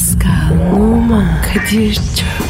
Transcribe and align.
Pascal, 0.00 0.72
Oman, 0.72 1.42
Kadir 1.42 1.94
çok 1.94 2.49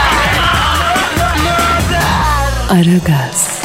Aragaz, 2.71 3.61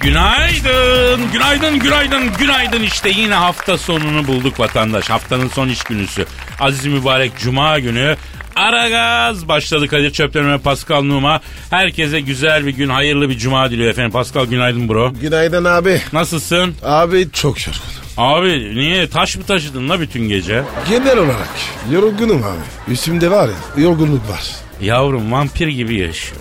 Günaydın, 0.00 1.32
günaydın, 1.32 1.78
günaydın, 1.78 2.22
günaydın. 2.38 2.82
İşte 2.82 3.08
yine 3.08 3.34
hafta 3.34 3.78
sonunu 3.78 4.26
bulduk 4.26 4.60
vatandaş. 4.60 5.10
Haftanın 5.10 5.48
son 5.48 5.68
iş 5.68 5.82
günüsü. 5.82 6.26
Aziz 6.60 6.86
mübarek 6.86 7.32
cuma 7.38 7.78
günü. 7.78 8.16
Aragaz 8.56 9.48
başladı 9.48 9.88
Kadir 9.88 10.10
Çöpten 10.10 10.52
ve 10.52 10.58
Pascal 10.58 11.02
Numa. 11.02 11.40
Herkese 11.70 12.20
güzel 12.20 12.66
bir 12.66 12.72
gün, 12.72 12.88
hayırlı 12.88 13.28
bir 13.28 13.38
cuma 13.38 13.70
diliyor 13.70 13.90
efendim. 13.90 14.12
Pascal 14.12 14.46
günaydın 14.46 14.88
bro. 14.88 15.12
Günaydın 15.20 15.64
abi. 15.64 16.00
Nasılsın? 16.12 16.74
Abi 16.82 17.28
çok 17.32 17.66
yorgunum. 17.66 18.01
Abi 18.16 18.74
niye 18.74 19.08
taş 19.08 19.36
mı 19.36 19.42
taşıdın 19.44 19.88
la 19.88 20.00
bütün 20.00 20.28
gece? 20.28 20.62
Genel 20.88 21.18
olarak 21.18 21.48
yorgunum 21.92 22.42
abi. 22.42 22.92
Üstümde 22.92 23.30
var 23.30 23.48
ya 23.48 23.82
yorgunluk 23.82 24.28
var. 24.30 24.42
Yavrum 24.80 25.32
vampir 25.32 25.68
gibi 25.68 25.98
yaşıyor. 25.98 26.40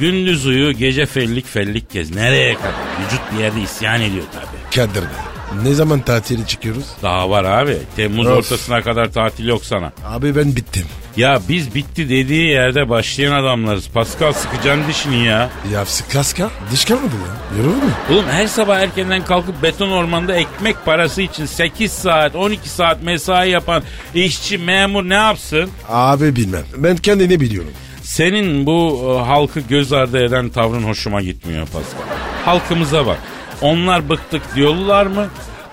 Gündüz 0.00 0.46
uyu, 0.46 0.72
gece 0.72 1.06
fellik 1.06 1.46
fellik 1.46 1.90
gez. 1.90 2.14
Nereye 2.14 2.54
kadar? 2.54 2.72
Vücut 3.04 3.20
bir 3.34 3.38
yerde 3.44 3.60
isyan 3.60 4.00
ediyor 4.00 4.24
tabii. 4.32 4.74
Kadir 4.86 5.00
Bey. 5.02 5.62
Ne 5.70 5.74
zaman 5.74 6.00
tatili 6.00 6.46
çıkıyoruz? 6.46 6.84
Daha 7.02 7.30
var 7.30 7.44
abi. 7.44 7.78
Temmuz 7.96 8.26
Of. 8.26 8.36
ortasına 8.38 8.82
kadar 8.82 9.12
tatil 9.12 9.48
yok 9.48 9.64
sana. 9.64 9.92
Abi 10.06 10.36
ben 10.36 10.56
bittim. 10.56 10.86
Ya 11.16 11.40
biz 11.48 11.74
bitti 11.74 12.08
dediği 12.08 12.48
yerde 12.48 12.88
başlayan 12.88 13.32
adamlarız. 13.32 13.88
Pascal 13.88 14.32
sıkacaksın 14.32 14.88
dişini 14.88 15.24
ya. 15.26 15.50
Ya 15.72 15.84
kaska 16.12 16.50
diş 16.72 16.84
kalmadı 16.84 17.04
ya. 17.06 17.58
Yorulur 17.58 17.76
mu? 17.82 17.90
Oğlum 18.12 18.24
her 18.30 18.46
sabah 18.46 18.78
erkenden 18.78 19.24
kalkıp 19.24 19.62
beton 19.62 19.90
ormanda 19.90 20.34
ekmek 20.34 20.84
parası 20.84 21.22
için 21.22 21.46
8 21.46 21.92
saat 21.92 22.36
12 22.36 22.68
saat 22.68 23.02
mesai 23.02 23.50
yapan 23.50 23.82
işçi 24.14 24.58
memur 24.58 25.08
ne 25.08 25.14
yapsın? 25.14 25.70
Abi 25.88 26.36
bilmem. 26.36 26.64
Ben 26.76 26.96
kendini 26.96 27.40
biliyorum. 27.40 27.72
Senin 28.02 28.66
bu 28.66 29.00
e, 29.20 29.24
halkı 29.26 29.60
göz 29.60 29.92
ardı 29.92 30.24
eden 30.24 30.48
tavrın 30.48 30.82
hoşuma 30.82 31.22
gitmiyor 31.22 31.66
Pascal. 31.66 32.16
Halkımıza 32.44 33.06
bak. 33.06 33.18
Onlar 33.60 34.08
bıktık 34.08 34.54
diyorlar 34.54 35.06
mı? 35.06 35.26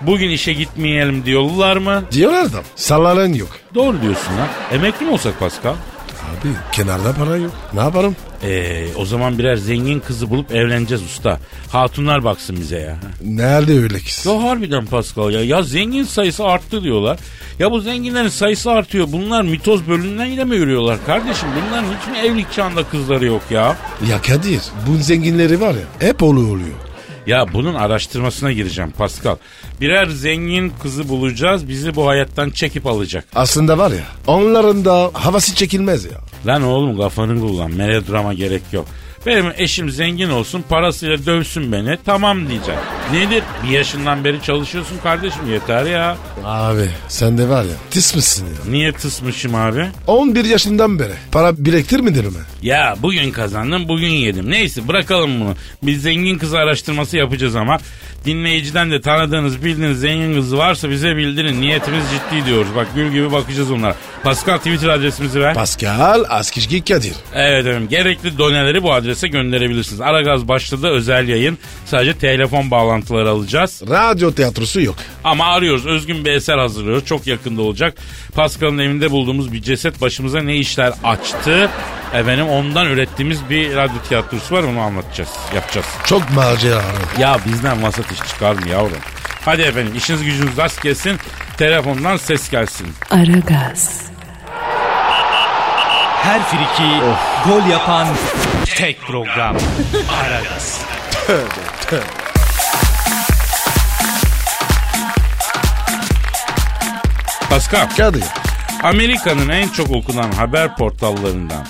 Bugün 0.06 0.28
işe 0.30 0.52
gitmeyelim 0.52 1.24
diyorlar 1.24 1.76
mı? 1.76 2.04
Diyorlar 2.12 2.52
da 2.52 2.58
sallanan 2.76 3.32
yok. 3.32 3.48
Doğru 3.74 4.02
diyorsun 4.02 4.32
ha. 4.32 4.48
Emekli 4.74 5.06
mi 5.06 5.12
olsak 5.12 5.40
Pascal? 5.40 5.74
Abi 6.22 6.48
kenarda 6.72 7.12
para 7.12 7.36
yok. 7.36 7.50
Ne 7.74 7.80
yaparım? 7.80 8.16
Ee, 8.42 8.86
o 8.96 9.04
zaman 9.04 9.38
birer 9.38 9.56
zengin 9.56 10.00
kızı 10.00 10.30
bulup 10.30 10.52
evleneceğiz 10.54 11.02
usta. 11.02 11.38
Hatunlar 11.72 12.24
baksın 12.24 12.56
bize 12.60 12.78
ya. 12.78 12.96
Nerede 13.24 13.72
öyle 13.72 13.98
kız? 13.98 14.26
Ya 14.26 14.42
harbiden 14.42 14.86
Pascal 14.86 15.30
ya. 15.30 15.44
Ya 15.44 15.62
zengin 15.62 16.04
sayısı 16.04 16.44
arttı 16.44 16.82
diyorlar. 16.82 17.18
Ya 17.58 17.70
bu 17.70 17.80
zenginlerin 17.80 18.28
sayısı 18.28 18.70
artıyor. 18.70 19.06
Bunlar 19.12 19.42
mitoz 19.42 19.88
bölümünden 19.88 20.48
mi 20.48 20.56
yürüyorlar 20.56 20.98
kardeşim? 21.06 21.48
Bunların 21.68 21.86
hiç 22.00 22.08
mi 22.08 22.18
evlilik 22.28 22.52
çağında 22.52 22.84
kızları 22.84 23.26
yok 23.26 23.42
ya? 23.50 23.76
Ya 24.10 24.22
Kadir 24.22 24.60
bu 24.88 24.96
zenginleri 25.02 25.60
var 25.60 25.74
ya 25.74 26.08
hep 26.08 26.22
olu 26.22 26.40
oluyor. 26.40 26.76
Ya 27.26 27.52
bunun 27.52 27.74
araştırmasına 27.74 28.52
gireceğim 28.52 28.90
Pascal. 28.90 29.36
Birer 29.80 30.06
zengin 30.06 30.72
kızı 30.82 31.08
bulacağız. 31.08 31.68
Bizi 31.68 31.94
bu 31.94 32.08
hayattan 32.08 32.50
çekip 32.50 32.86
alacak. 32.86 33.24
Aslında 33.34 33.78
var 33.78 33.90
ya 33.90 34.04
onların 34.26 34.84
da 34.84 35.10
havası 35.12 35.54
çekilmez 35.54 36.04
ya. 36.04 36.18
Lan 36.46 36.62
oğlum 36.62 36.98
kafanı 36.98 37.40
kullan. 37.40 37.70
Melodrama 37.70 38.34
gerek 38.34 38.62
yok. 38.72 38.86
Benim 39.26 39.52
eşim 39.56 39.90
zengin 39.90 40.30
olsun 40.30 40.64
parasıyla 40.68 41.26
dövsün 41.26 41.72
beni 41.72 41.98
tamam 42.04 42.48
diyeceğim. 42.48 42.80
Nedir? 43.12 43.42
Bir 43.64 43.68
yaşından 43.68 44.24
beri 44.24 44.42
çalışıyorsun 44.42 44.98
kardeşim 45.02 45.52
yeter 45.52 45.84
ya. 45.84 46.16
Abi 46.44 46.90
sen 47.08 47.38
de 47.38 47.48
var 47.48 47.62
ya 47.64 47.70
tis 47.90 48.14
misin 48.16 48.46
ya? 48.46 48.70
Niye 48.72 48.92
tısmışım 48.92 49.54
abi? 49.54 49.86
11 50.06 50.44
yaşından 50.44 50.98
beri 50.98 51.12
para 51.32 51.52
biriktirmedin 51.64 52.24
mi? 52.24 52.38
Ya 52.62 52.96
bugün 53.02 53.30
kazandım 53.30 53.88
bugün 53.88 54.08
yedim. 54.10 54.50
Neyse 54.50 54.88
bırakalım 54.88 55.40
bunu. 55.40 55.54
Biz 55.82 56.02
zengin 56.02 56.38
kızı 56.38 56.58
araştırması 56.58 57.16
yapacağız 57.16 57.56
ama 57.56 57.78
dinleyiciden 58.24 58.90
de 58.90 59.00
tanıdığınız 59.00 59.64
bildiğiniz 59.64 60.00
zengin 60.00 60.34
kızı 60.34 60.58
varsa 60.58 60.90
bize 60.90 61.16
bildirin. 61.16 61.60
Niyetimiz 61.60 62.04
ciddi 62.10 62.46
diyoruz. 62.46 62.68
Bak 62.76 62.86
gül 62.94 63.12
gibi 63.12 63.32
bakacağız 63.32 63.70
onlara. 63.70 63.94
Pascal 64.24 64.58
Twitter 64.58 64.88
adresimizi 64.88 65.40
ver. 65.40 65.54
Pascal 65.54 66.24
Askizgi 66.28 66.84
Kadir. 66.84 67.12
Evet 67.34 67.66
efendim 67.66 67.88
gerekli 67.88 68.38
doneleri 68.38 68.82
bu 68.82 68.92
adrese 69.12 69.28
gönderebilirsiniz. 69.28 70.00
Aragaz 70.00 70.48
başladı 70.48 70.88
özel 70.88 71.28
yayın. 71.28 71.58
Sadece 71.86 72.14
telefon 72.18 72.70
bağlantıları 72.70 73.30
alacağız. 73.30 73.82
Radyo 73.88 74.32
tiyatrosu 74.32 74.80
yok. 74.80 74.96
Ama 75.24 75.44
arıyoruz. 75.44 75.86
Özgün 75.86 76.24
bir 76.24 76.30
eser 76.30 76.58
hazırlıyoruz. 76.58 77.04
Çok 77.04 77.26
yakında 77.26 77.62
olacak. 77.62 77.94
Pascal'ın 78.34 78.78
evinde 78.78 79.10
bulduğumuz 79.10 79.52
bir 79.52 79.62
ceset 79.62 80.00
başımıza 80.00 80.40
ne 80.40 80.56
işler 80.56 80.92
açtı. 81.04 81.70
Efendim 82.14 82.48
ondan 82.48 82.86
ürettiğimiz 82.86 83.50
bir 83.50 83.76
radyo 83.76 83.96
tiyatrosu 84.08 84.54
var 84.54 84.62
onu 84.62 84.80
anlatacağız. 84.80 85.30
Yapacağız. 85.54 85.86
Çok 86.06 86.30
maceralı. 86.30 86.82
Ya 87.18 87.38
bizden 87.46 87.82
vasat 87.82 88.12
iş 88.12 88.18
çıkar 88.28 88.54
mı 88.54 88.68
yavrum? 88.68 88.98
Hadi 89.44 89.62
efendim 89.62 89.92
işiniz 89.96 90.24
gücünüz 90.24 90.56
rast 90.56 90.82
gelsin. 90.82 91.18
Telefondan 91.58 92.16
ses 92.16 92.50
gelsin. 92.50 92.86
Aragaz, 93.10 94.02
Her 96.22 96.42
friki 96.42 96.90
gol 97.46 97.70
yapan 97.70 98.06
tek 98.76 99.00
program. 99.00 99.56
Aragaz. 100.22 100.80
Pascal. 107.50 107.88
Kadir. 107.96 108.24
Amerika'nın 108.82 109.48
en 109.48 109.68
çok 109.68 109.90
okunan 109.90 110.32
haber 110.32 110.76
portallarından 110.76 111.66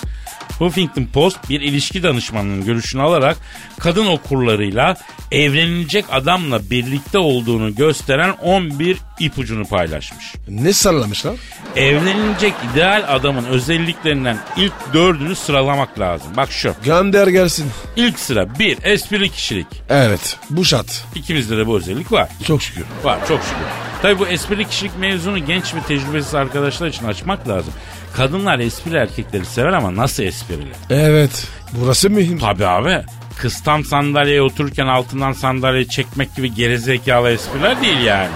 Huffington 0.59 1.05
Post 1.05 1.49
bir 1.49 1.61
ilişki 1.61 2.03
danışmanının 2.03 2.65
görüşünü 2.65 3.03
alarak 3.03 3.37
kadın 3.79 4.07
okurlarıyla 4.07 4.97
evlenilecek 5.33 6.05
adamla 6.11 6.71
birlikte 6.71 7.19
olduğunu 7.19 7.75
gösteren 7.75 8.31
11 8.31 8.99
ipucunu 9.21 9.65
paylaşmış. 9.65 10.35
Ne 10.49 10.73
sallamışlar? 10.73 11.35
Evlenilecek 11.77 12.55
ideal 12.73 13.05
adamın 13.09 13.45
özelliklerinden 13.45 14.39
ilk 14.57 14.73
dördünü 14.93 15.37
sıralamak 15.37 15.99
lazım. 16.01 16.29
Bak 16.37 16.53
şu. 16.53 16.75
Gönder 16.85 17.27
gelsin. 17.27 17.71
İlk 17.97 18.19
sıra 18.19 18.59
bir 18.59 18.79
espri 18.83 19.29
kişilik. 19.31 19.67
Evet 19.89 20.39
bu 20.51 20.65
şart. 20.65 21.05
İkimizde 21.15 21.57
de 21.57 21.67
bu 21.67 21.77
özellik 21.77 22.13
var. 22.13 22.29
Çok 22.47 22.63
şükür. 22.63 22.85
Var 23.05 23.19
çok 23.29 23.41
şükür. 23.43 23.67
Tabi 24.03 24.19
bu 24.19 24.27
esprili 24.27 24.69
kişilik 24.69 24.99
mevzunu 24.99 25.47
genç 25.47 25.75
ve 25.75 25.79
tecrübesiz 25.89 26.35
arkadaşlar 26.35 26.87
için 26.87 27.07
açmak 27.07 27.49
lazım. 27.49 27.73
Kadınlar 28.17 28.59
esprili 28.59 28.97
erkekleri 28.97 29.45
sever 29.47 29.73
ama 29.73 29.97
nasıl 29.97 30.23
esprili? 30.23 30.73
Evet. 30.91 31.49
Burası 31.73 32.11
mühim. 32.11 32.39
Tabi 32.39 32.67
abi. 32.67 33.01
Kız 33.39 33.63
tam 33.63 33.85
sandalyeye 33.85 34.43
otururken 34.43 34.87
altından 34.87 35.33
sandalyeyi 35.33 35.89
çekmek 35.89 36.37
gibi 36.37 36.55
gerizekalı 36.55 37.31
espriler 37.31 37.83
değil 37.83 38.01
yani. 38.01 38.29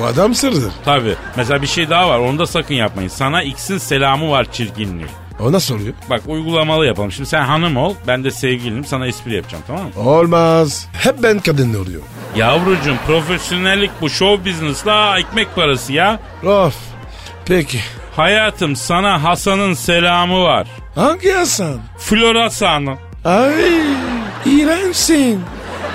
O 0.00 0.04
adam 0.04 0.34
sırdır. 0.34 0.72
Tabi. 0.84 1.14
Mesela 1.36 1.62
bir 1.62 1.66
şey 1.66 1.90
daha 1.90 2.08
var 2.08 2.18
onu 2.18 2.38
da 2.38 2.46
sakın 2.46 2.74
yapmayın. 2.74 3.08
Sana 3.08 3.42
X'in 3.42 3.78
selamı 3.78 4.30
var 4.30 4.52
çirkinliği. 4.52 5.06
O 5.40 5.52
nasıl 5.52 5.74
oluyor? 5.74 5.94
Bak 6.10 6.22
uygulamalı 6.26 6.86
yapalım. 6.86 7.12
Şimdi 7.12 7.28
sen 7.28 7.42
hanım 7.44 7.76
ol 7.76 7.94
ben 8.06 8.24
de 8.24 8.30
sevgilinim 8.30 8.84
sana 8.84 9.06
espri 9.06 9.34
yapacağım 9.34 9.64
tamam 9.66 9.82
mı? 9.84 10.10
Olmaz. 10.10 10.88
Hep 10.92 11.22
ben 11.22 11.38
kadınla 11.38 11.78
oluyor. 11.78 12.02
Yavrucuğum 12.36 12.96
profesyonellik 13.06 13.90
bu 14.00 14.10
show 14.10 14.50
business 14.50 14.86
la 14.86 15.18
ekmek 15.18 15.54
parası 15.54 15.92
ya. 15.92 16.20
Of. 16.46 16.76
Peki. 17.46 17.80
Hayatım 18.16 18.76
sana 18.76 19.22
Hasan'ın 19.22 19.74
selamı 19.74 20.42
var. 20.42 20.66
Hangi 20.94 21.30
Hasan? 21.32 21.80
Florasan'ın. 21.98 22.96
Ay 23.24 23.82
iğrençsin. 24.46 25.40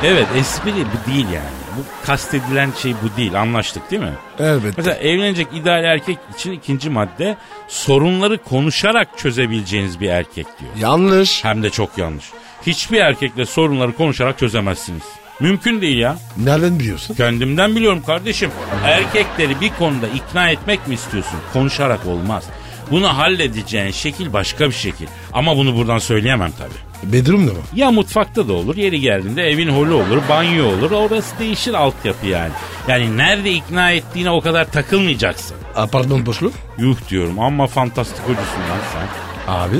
Evet 0.03 0.27
espri 0.37 0.71
bu 0.73 1.11
değil 1.11 1.25
yani. 1.25 1.59
Bu 1.77 2.05
kastedilen 2.05 2.71
şey 2.81 2.93
bu 3.03 3.17
değil 3.17 3.41
anlaştık 3.41 3.91
değil 3.91 4.01
mi? 4.01 4.13
Elbette. 4.39 4.73
Mesela 4.77 4.95
evlenecek 4.95 5.47
ideal 5.53 5.83
erkek 5.83 6.17
için 6.35 6.51
ikinci 6.51 6.89
madde 6.89 7.37
sorunları 7.67 8.37
konuşarak 8.43 9.17
çözebileceğiniz 9.17 9.99
bir 9.99 10.09
erkek 10.09 10.47
diyor. 10.59 10.71
Yanlış. 10.79 11.43
Hem 11.45 11.63
de 11.63 11.69
çok 11.69 11.97
yanlış. 11.97 12.25
Hiçbir 12.67 12.97
erkekle 12.99 13.45
sorunları 13.45 13.93
konuşarak 13.93 14.39
çözemezsiniz. 14.39 15.03
Mümkün 15.39 15.81
değil 15.81 15.97
ya. 15.97 16.17
Nereden 16.37 16.79
biliyorsun? 16.79 17.15
Kendimden 17.15 17.75
biliyorum 17.75 18.01
kardeşim. 18.05 18.51
Erkekleri 18.85 19.61
bir 19.61 19.69
konuda 19.79 20.07
ikna 20.07 20.49
etmek 20.49 20.87
mi 20.87 20.93
istiyorsun? 20.93 21.39
Konuşarak 21.53 22.05
olmaz. 22.05 22.43
Bunu 22.91 23.17
halledeceğin 23.17 23.91
şekil 23.91 24.33
başka 24.33 24.67
bir 24.67 24.73
şekil. 24.73 25.07
Ama 25.33 25.57
bunu 25.57 25.75
buradan 25.75 25.97
söyleyemem 25.97 26.51
tabii. 26.57 27.13
Bedroom 27.13 27.47
da 27.47 27.51
mı? 27.51 27.59
Ya 27.75 27.91
mutfakta 27.91 28.47
da 28.47 28.53
olur, 28.53 28.77
yeri 28.77 28.99
geldiğinde 28.99 29.43
evin 29.43 29.69
holü 29.69 29.93
olur, 29.93 30.21
banyo 30.29 30.65
olur. 30.67 30.91
Orası 30.91 31.39
değişir 31.39 31.73
altyapı 31.73 32.27
yani. 32.27 32.51
Yani 32.87 33.17
nerede 33.17 33.51
ikna 33.51 33.91
ettiğine 33.91 34.29
o 34.29 34.41
kadar 34.41 34.71
takılmayacaksın. 34.71 35.57
Apartman 35.75 36.25
boşluğu? 36.25 36.51
Yuh 36.77 36.97
diyorum 37.09 37.39
ama 37.39 37.67
fantastik 37.67 38.23
hocusun 38.23 38.59
lan 38.69 38.79
sen. 38.93 39.07
Abi 39.53 39.75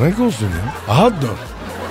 renk 0.00 0.20
olsun 0.20 0.46
ya. 0.46 0.96
Hot 0.98 1.22
dog. 1.22 1.36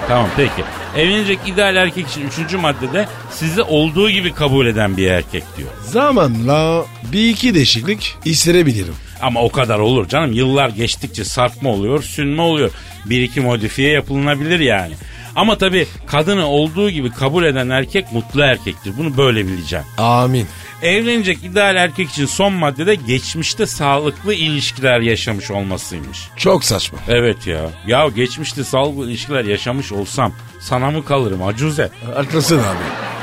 Tamam 0.07 0.29
peki. 0.37 0.63
Evlenecek 0.97 1.39
ideal 1.47 1.75
erkek 1.75 2.07
için 2.07 2.27
üçüncü 2.27 2.57
maddede 2.57 3.07
sizi 3.31 3.61
olduğu 3.61 4.09
gibi 4.09 4.33
kabul 4.33 4.65
eden 4.65 4.97
bir 4.97 5.07
erkek 5.07 5.43
diyor. 5.57 5.69
Zamanla 5.85 6.85
bir 7.11 7.29
iki 7.29 7.55
değişiklik 7.55 8.15
isteyebilirim. 8.25 8.95
Ama 9.21 9.41
o 9.41 9.49
kadar 9.51 9.79
olur 9.79 10.07
canım. 10.07 10.33
Yıllar 10.33 10.69
geçtikçe 10.69 11.25
sarkma 11.25 11.69
oluyor, 11.69 12.03
sünme 12.03 12.41
oluyor. 12.41 12.71
Bir 13.05 13.21
iki 13.21 13.41
modifiye 13.41 13.91
yapılabilir 13.91 14.59
yani. 14.59 14.93
Ama 15.35 15.57
tabii 15.57 15.87
kadını 16.07 16.47
olduğu 16.47 16.89
gibi 16.89 17.11
kabul 17.11 17.43
eden 17.43 17.69
erkek 17.69 18.11
mutlu 18.11 18.41
erkektir. 18.41 18.93
Bunu 18.97 19.17
böyle 19.17 19.47
bileceğim. 19.47 19.85
Amin. 19.97 20.47
Evlenecek 20.81 21.43
ideal 21.43 21.75
erkek 21.75 22.09
için 22.09 22.25
son 22.25 22.53
maddede 22.53 22.95
geçmişte 22.95 23.65
sağlıklı 23.65 24.33
ilişkiler 24.33 24.99
yaşamış 24.99 25.51
olmasıymış. 25.51 26.19
Çok 26.37 26.63
saçma. 26.63 26.99
Evet 27.07 27.47
ya. 27.47 27.69
Ya 27.87 28.07
geçmişte 28.07 28.63
sağlıklı 28.63 29.09
ilişkiler 29.09 29.45
yaşamış 29.45 29.91
olsam 29.91 30.33
sana 30.63 30.91
mı 30.91 31.05
kalırım 31.05 31.43
acuze? 31.43 31.89
Haklısın 32.15 32.57
abi. 32.57 33.13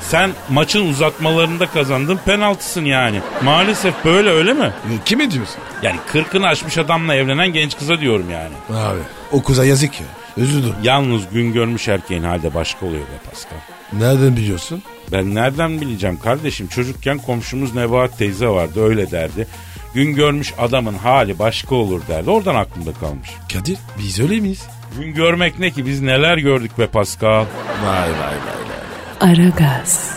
Sen 0.00 0.30
maçın 0.50 0.88
uzatmalarında 0.90 1.66
kazandın 1.66 2.16
penaltısın 2.16 2.84
yani. 2.84 3.20
Maalesef 3.42 3.94
böyle 4.04 4.30
öyle 4.30 4.52
mi? 4.52 4.64
E, 4.64 5.04
Kime 5.04 5.30
diyorsun? 5.30 5.56
Yani 5.82 5.96
kırkını 6.12 6.46
aşmış 6.46 6.78
adamla 6.78 7.14
evlenen 7.14 7.52
genç 7.52 7.76
kıza 7.78 8.00
diyorum 8.00 8.30
yani. 8.30 8.54
Abi 8.80 8.98
o 9.32 9.42
kıza 9.42 9.64
yazık 9.64 10.00
ya. 10.00 10.06
Üzüldüm. 10.36 10.74
Yalnız 10.82 11.22
gün 11.32 11.52
görmüş 11.52 11.88
erkeğin 11.88 12.22
halde 12.22 12.54
başka 12.54 12.86
oluyor 12.86 13.02
be 13.02 13.30
Pascal. 13.30 13.56
Nereden 13.92 14.36
biliyorsun? 14.36 14.82
Ben 15.12 15.34
nereden 15.34 15.80
bileceğim 15.80 16.18
kardeşim? 16.20 16.68
Çocukken 16.68 17.18
komşumuz 17.18 17.74
Nebahat 17.74 18.18
teyze 18.18 18.48
vardı 18.48 18.84
öyle 18.84 19.10
derdi. 19.10 19.46
Gün 19.94 20.14
görmüş 20.14 20.54
adamın 20.58 20.94
hali 20.94 21.38
başka 21.38 21.74
olur 21.74 22.00
derdi. 22.08 22.30
Oradan 22.30 22.54
aklımda 22.54 22.92
kalmış. 22.92 23.30
Kadir 23.52 23.78
biz 23.98 24.20
öyle 24.20 24.40
miyiz? 24.40 24.62
Gün 24.98 25.14
görmek 25.14 25.58
ne 25.58 25.70
ki 25.70 25.86
biz 25.86 26.00
neler 26.00 26.38
gördük 26.38 26.78
be 26.78 26.86
Pascal. 26.86 27.44
Vay 27.84 28.10
vay 28.10 28.10
vay. 28.20 29.30
Aragaz, 29.32 30.14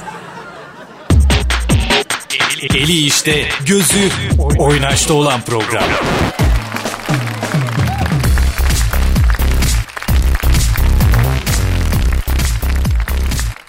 Eli 2.62 3.06
işte, 3.06 3.46
gözü 3.66 4.10
oynaşta 4.58 5.14
olan 5.14 5.42
program. 5.42 5.84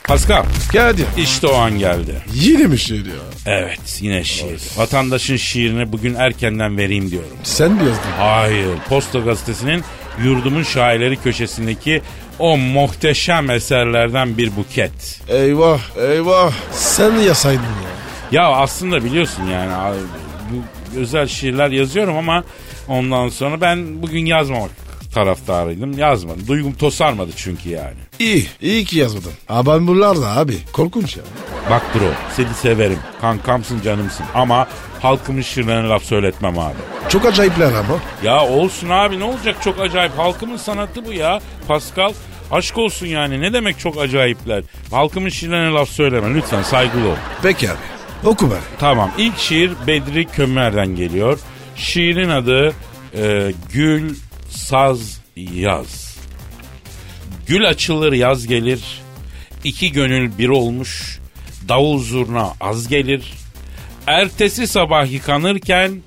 Pascal 0.05 0.45
Kadir 0.73 1.07
işte 1.17 1.47
o 1.47 1.55
an 1.55 1.79
geldi. 1.79 2.23
yine 2.35 2.67
mi 2.67 2.79
şiir 2.79 3.07
ya? 3.07 3.13
Evet 3.47 3.99
yine 4.01 4.25
şiir. 4.25 4.61
Vatandaşın 4.77 5.37
şiirini 5.37 5.93
bugün 5.93 6.15
erkenden 6.15 6.77
vereyim 6.77 7.11
diyorum. 7.11 7.39
Sen 7.43 7.73
mi 7.73 7.79
yazdın? 7.79 8.11
Hayır. 8.19 8.69
Posta 8.89 9.19
Gazetesi'nin 9.19 9.85
yurdumun 10.25 10.63
şairleri 10.63 11.17
köşesindeki 11.17 12.03
o 12.39 12.57
muhteşem 12.57 13.51
eserlerden 13.51 14.39
bir 14.39 14.57
buket. 14.57 15.21
Eyvah 15.29 15.81
eyvah. 15.97 16.53
Sen 16.73 17.13
yasaydın 17.13 17.63
ya? 17.63 17.89
Ya 18.33 18.49
aslında 18.49 19.05
biliyorsun 19.05 19.43
yani 19.47 19.97
bu 20.51 20.57
özel 21.01 21.27
şiirler 21.27 21.71
yazıyorum 21.71 22.17
ama 22.17 22.45
ondan 22.89 23.29
sonra 23.29 23.61
ben 23.61 24.03
bugün 24.03 24.27
yazmamak 24.27 24.88
taraftarıydım. 25.15 25.99
Yazmadım. 25.99 26.47
Duygum 26.49 26.73
tosarmadı 26.73 27.31
çünkü 27.37 27.69
yani. 27.69 27.97
İyi, 28.19 28.47
iyi 28.61 28.85
ki 28.85 28.99
yazmadın. 28.99 29.33
Ama 29.49 29.87
bunlar 29.87 30.21
da 30.21 30.37
abi 30.37 30.59
korkunç 30.73 31.17
ya. 31.17 31.23
Bak 31.71 31.83
bro 31.95 32.09
seni 32.37 32.55
severim. 32.55 32.99
Kankamsın 33.21 33.81
canımsın 33.83 34.27
ama 34.35 34.67
halkımın 35.01 35.43
şiirlerine 35.43 35.89
laf 35.89 36.03
söyletmem 36.03 36.59
abi. 36.59 36.75
Çok 37.09 37.25
acayipler 37.27 37.73
ama. 37.73 37.99
Ya 38.23 38.47
olsun 38.49 38.89
abi 38.89 39.19
ne 39.19 39.25
olacak 39.25 39.57
çok 39.65 39.81
acayip. 39.81 40.19
Halkımın 40.19 40.57
sanatı 40.57 41.05
bu 41.07 41.13
ya. 41.13 41.41
Pascal 41.69 42.13
aşk 42.51 42.79
olsun 42.79 43.07
yani 43.07 43.41
ne 43.41 43.53
demek 43.53 43.79
çok 43.79 43.99
acayipler. 44.01 44.65
Halkımın 44.91 45.29
şiirlerine 45.29 45.75
laf 45.75 45.89
söyleme 45.89 46.35
lütfen 46.35 46.63
saygılı 46.63 47.09
ol. 47.09 47.15
Peki 47.43 47.71
abi. 47.71 47.77
Oku 48.25 48.51
bari. 48.51 48.59
Tamam 48.79 49.11
ilk 49.19 49.39
şiir 49.39 49.73
Bedri 49.87 50.25
Kömer'den 50.27 50.97
geliyor. 50.97 51.39
Şiirin 51.77 52.29
adı 52.29 52.73
e, 53.17 53.53
Gül 53.73 54.15
Saz 54.49 55.21
Yaz. 55.37 56.17
Gül 57.47 57.69
açılır 57.69 58.13
yaz 58.13 58.47
gelir. 58.47 58.81
iki 59.65 59.93
gönül 59.93 60.39
bir 60.39 60.49
olmuş. 60.49 61.19
Davul 61.69 62.03
zurna 62.03 62.53
az 62.61 62.89
gelir. 62.89 63.33
Ertesi 64.07 64.67
sabah 64.67 65.11
yıkanırken 65.13 66.03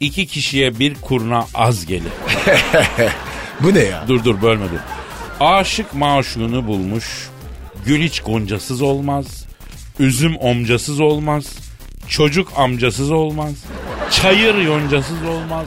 iki 0.00 0.26
kişiye 0.26 0.78
bir 0.78 0.94
kurna 0.94 1.46
az 1.54 1.86
gelir. 1.86 2.12
Bu 3.60 3.74
ne 3.74 3.80
ya? 3.80 4.04
Dur 4.08 4.24
dur 4.24 4.42
bölme 4.42 4.64
dur. 4.64 4.78
Aşık 5.40 5.94
maşuğunu 5.94 6.66
bulmuş. 6.66 7.28
Gül 7.86 8.02
hiç 8.02 8.20
goncasız 8.20 8.82
olmaz. 8.82 9.44
Üzüm 9.98 10.36
omcasız 10.36 11.00
olmaz. 11.00 11.46
Çocuk 12.08 12.52
amcasız 12.56 13.10
olmaz. 13.10 13.54
Çayır 14.10 14.54
yoncasız 14.54 15.22
olmaz. 15.22 15.66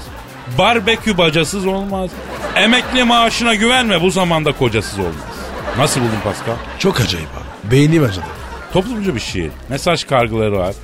Barbekü 0.57 1.17
bacasız 1.17 1.65
olmaz. 1.65 2.09
Emekli 2.55 3.03
maaşına 3.03 3.55
güvenme 3.55 4.01
bu 4.01 4.09
zamanda 4.09 4.51
kocasız 4.51 4.99
olmaz. 4.99 5.13
Nasıl 5.77 6.01
buldun 6.01 6.19
Pascal? 6.23 6.55
Çok 6.79 7.01
acayip 7.01 7.27
abi. 7.37 7.71
Beynim 7.71 8.03
acıdı. 8.03 8.25
Toplumcu 8.73 9.15
bir 9.15 9.19
şiir. 9.19 9.51
Mesaj 9.69 10.03
kargıları 10.03 10.57
var. 10.57 10.75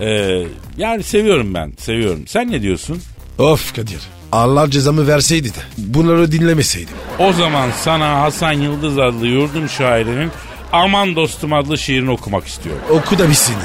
Ee, 0.00 0.46
yani 0.76 1.02
seviyorum 1.02 1.54
ben. 1.54 1.72
Seviyorum. 1.78 2.26
Sen 2.26 2.50
ne 2.50 2.62
diyorsun? 2.62 3.02
Of 3.38 3.76
Kadir. 3.76 4.00
Allah 4.32 4.70
cezamı 4.70 5.06
verseydi 5.06 5.48
de 5.48 5.58
bunları 5.78 6.32
dinlemeseydim. 6.32 6.94
O 7.18 7.32
zaman 7.32 7.68
sana 7.80 8.20
Hasan 8.20 8.52
Yıldız 8.52 8.98
adlı 8.98 9.26
yurdum 9.26 9.68
şairinin 9.68 10.30
Aman 10.72 11.16
Dostum 11.16 11.52
adlı 11.52 11.78
şiirini 11.78 12.10
okumak 12.10 12.46
istiyorum. 12.46 12.82
Oku 12.90 13.18
da 13.18 13.30
bitsin. 13.30 13.56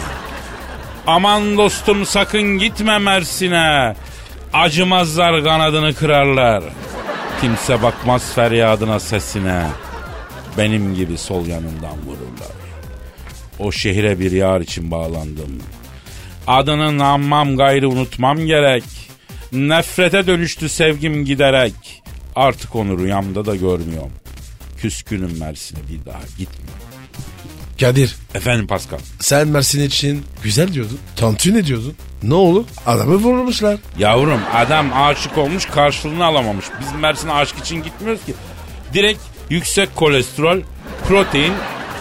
Aman 1.08 1.58
dostum 1.58 2.06
sakın 2.06 2.58
gitme 2.58 2.98
Mersin'e. 2.98 3.96
Acımazlar 4.54 5.44
kanadını 5.44 5.94
kırarlar. 5.94 6.64
Kimse 7.42 7.84
bakmaz 7.84 8.34
feryadına 8.34 9.00
sesine. 9.00 9.68
Benim 10.58 10.96
gibi 10.96 11.18
sol 11.18 11.46
yanından 11.46 11.98
vururlar. 12.06 12.54
O 13.60 13.72
şehire 13.72 14.20
bir 14.20 14.32
yar 14.32 14.62
için 14.62 14.92
bağlandım. 14.92 15.62
Adını 16.48 16.98
nammam 16.98 17.58
gayrı 17.58 17.90
unutmam 17.90 18.38
gerek. 18.46 18.84
Nefrete 19.52 20.28
dönüştü 20.28 20.70
sevgim 20.70 21.26
giderek. 21.26 22.04
Artık 22.36 22.76
onu 22.76 23.00
rüyamda 23.00 23.46
da 23.46 23.56
görmüyorum. 23.56 24.12
Küskünüm 24.78 25.40
Mersin'e 25.40 25.80
bir 25.80 26.06
daha 26.06 26.22
gitmiyorum. 26.38 26.84
Kadir 27.84 28.16
Efendim 28.36 28.68
Pascal. 28.68 29.00
sen 29.20 29.48
Mersin 29.48 29.84
için 29.84 30.26
güzel 30.44 30.74
diyordun. 30.74 31.00
Tantuni 31.16 31.54
ne 31.56 31.66
diyordun? 31.66 31.96
Ne 32.24 32.34
oldu? 32.34 32.66
Adamı 32.86 33.16
vurmuşlar. 33.16 33.78
Yavrum 34.00 34.40
adam 34.54 34.94
aşık 34.94 35.38
olmuş 35.38 35.66
karşılığını 35.66 36.26
alamamış. 36.26 36.66
Biz 36.80 37.00
Mersin'e 37.00 37.34
aşk 37.34 37.56
için 37.60 37.84
gitmiyoruz 37.84 38.26
ki. 38.26 38.34
Direkt 38.94 39.20
yüksek 39.50 39.96
kolesterol, 39.96 40.60
protein, 41.08 41.54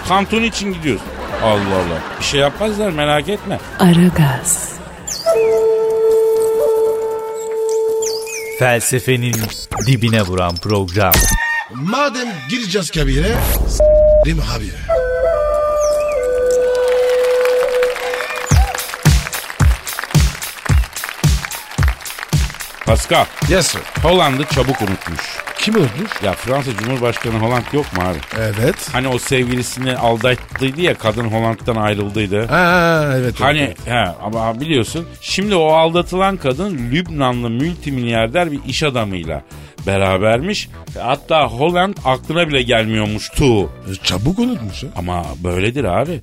tantuni 0.08 0.46
için 0.46 0.72
gidiyoruz. 0.72 1.02
Allah 1.42 1.54
Allah. 1.54 2.00
Bir 2.20 2.24
şey 2.24 2.40
yapmazlar 2.40 2.90
merak 2.90 3.28
etme. 3.28 3.58
Aragaz, 3.78 4.68
Felsefenin 8.58 9.36
dibine 9.86 10.22
vuran 10.22 10.56
program. 10.56 11.12
Madem 11.74 12.28
gireceğiz 12.50 12.90
kabire 12.90 13.34
s**rim 13.68 14.40
abi. 14.56 14.91
Pascal, 22.86 23.24
Yes 23.48 23.66
sir. 23.66 23.80
Hollanda 24.02 24.44
çabuk 24.44 24.82
unutmuş. 24.82 25.20
Kim 25.58 25.74
öldü? 25.74 26.06
Ya 26.24 26.32
Fransa 26.32 26.70
Cumhurbaşkanı 26.76 27.34
Holland 27.38 27.64
yok 27.72 27.96
mu 27.96 28.02
abi? 28.02 28.18
Evet. 28.38 28.88
Hani 28.92 29.08
o 29.08 29.18
sevgilisini 29.18 29.96
aldattıydı 29.96 30.80
ya 30.80 30.94
kadın 30.94 31.24
Hollanda'dan 31.24 31.76
ayrıldıydı. 31.76 32.46
Ha 32.46 33.12
evet. 33.16 33.40
Hani 33.40 33.58
evet. 33.60 33.86
he, 33.86 34.04
ama 34.22 34.60
biliyorsun 34.60 35.06
şimdi 35.20 35.54
o 35.54 35.66
aldatılan 35.66 36.36
kadın 36.36 36.90
Lübnanlı 36.92 37.50
multimilyarder 37.50 38.52
bir 38.52 38.60
iş 38.66 38.82
adamıyla 38.82 39.42
berabermiş. 39.86 40.68
Hatta 41.00 41.46
Holland 41.46 41.94
aklına 42.04 42.48
bile 42.48 42.62
gelmiyormuştu. 42.62 43.64
E, 43.64 43.94
Çabuk 44.02 44.38
unutmuş 44.38 44.82
ya. 44.82 44.88
Ama 44.96 45.24
böyledir 45.44 45.84
abi. 45.84 46.20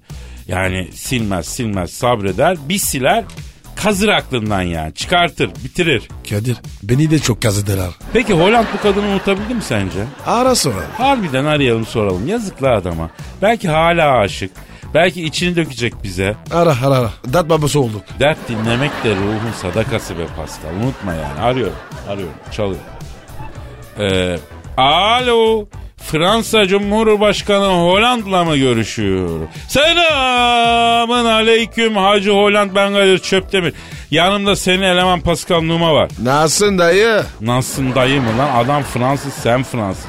Yani 0.47 0.87
silmez 0.93 1.45
silmez 1.45 1.91
sabreder. 1.93 2.57
Bir 2.69 2.77
siler 2.77 3.23
kazır 3.83 4.07
aklından 4.09 4.62
yani. 4.62 4.93
Çıkartır, 4.93 5.50
bitirir. 5.63 6.07
Kadir 6.29 6.57
beni 6.83 7.12
de 7.12 7.19
çok 7.19 7.41
kazıdılar. 7.41 7.89
Peki 8.13 8.33
Holland 8.33 8.65
bu 8.77 8.81
kadını 8.81 9.05
unutabildi 9.05 9.53
mi 9.53 9.62
sence? 9.62 10.00
Ara 10.25 10.55
sonra. 10.55 10.81
Harbiden 10.98 11.45
arayalım 11.45 11.86
soralım. 11.86 12.27
Yazıklı 12.27 12.69
adama. 12.69 13.09
Belki 13.41 13.69
hala 13.69 14.17
aşık. 14.17 14.51
Belki 14.93 15.24
içini 15.24 15.55
dökecek 15.55 16.03
bize. 16.03 16.36
Ara 16.51 16.75
ara 16.86 16.95
ara. 16.95 17.09
Dat 17.33 17.50
babası 17.50 17.79
olduk. 17.79 18.01
Dert 18.19 18.38
dinlemek 18.50 18.91
de 19.03 19.15
ruhun 19.15 19.51
sadakası 19.62 20.17
be 20.17 20.25
Pascal. 20.38 20.69
Unutma 20.83 21.13
yani. 21.13 21.39
Arıyorum. 21.41 21.75
Arıyorum. 22.09 22.33
Çalıyor. 22.51 22.81
Ee, 24.00 24.39
alo. 24.77 25.67
Fransa 26.03 26.67
Cumhurbaşkanı 26.67 27.65
Hollanda'la 27.65 28.43
mı 28.43 28.57
görüşüyor? 28.57 29.39
Selamın 29.67 31.25
aleyküm 31.25 31.95
Hacı 31.97 32.31
Holland 32.31 32.75
ben 32.75 32.93
Kadir 32.93 33.19
Çöptemir. 33.19 33.73
Yanımda 34.11 34.55
senin 34.55 34.81
eleman 34.81 35.21
Pascal 35.21 35.61
Numa 35.61 35.93
var. 35.93 36.09
Nasılsın 36.23 36.77
dayı? 36.77 37.23
Nasılsın 37.41 37.95
dayı 37.95 38.21
mı 38.21 38.37
lan? 38.37 38.63
Adam 38.65 38.83
Fransız 38.83 39.33
sen 39.33 39.63
Fransız. 39.63 40.05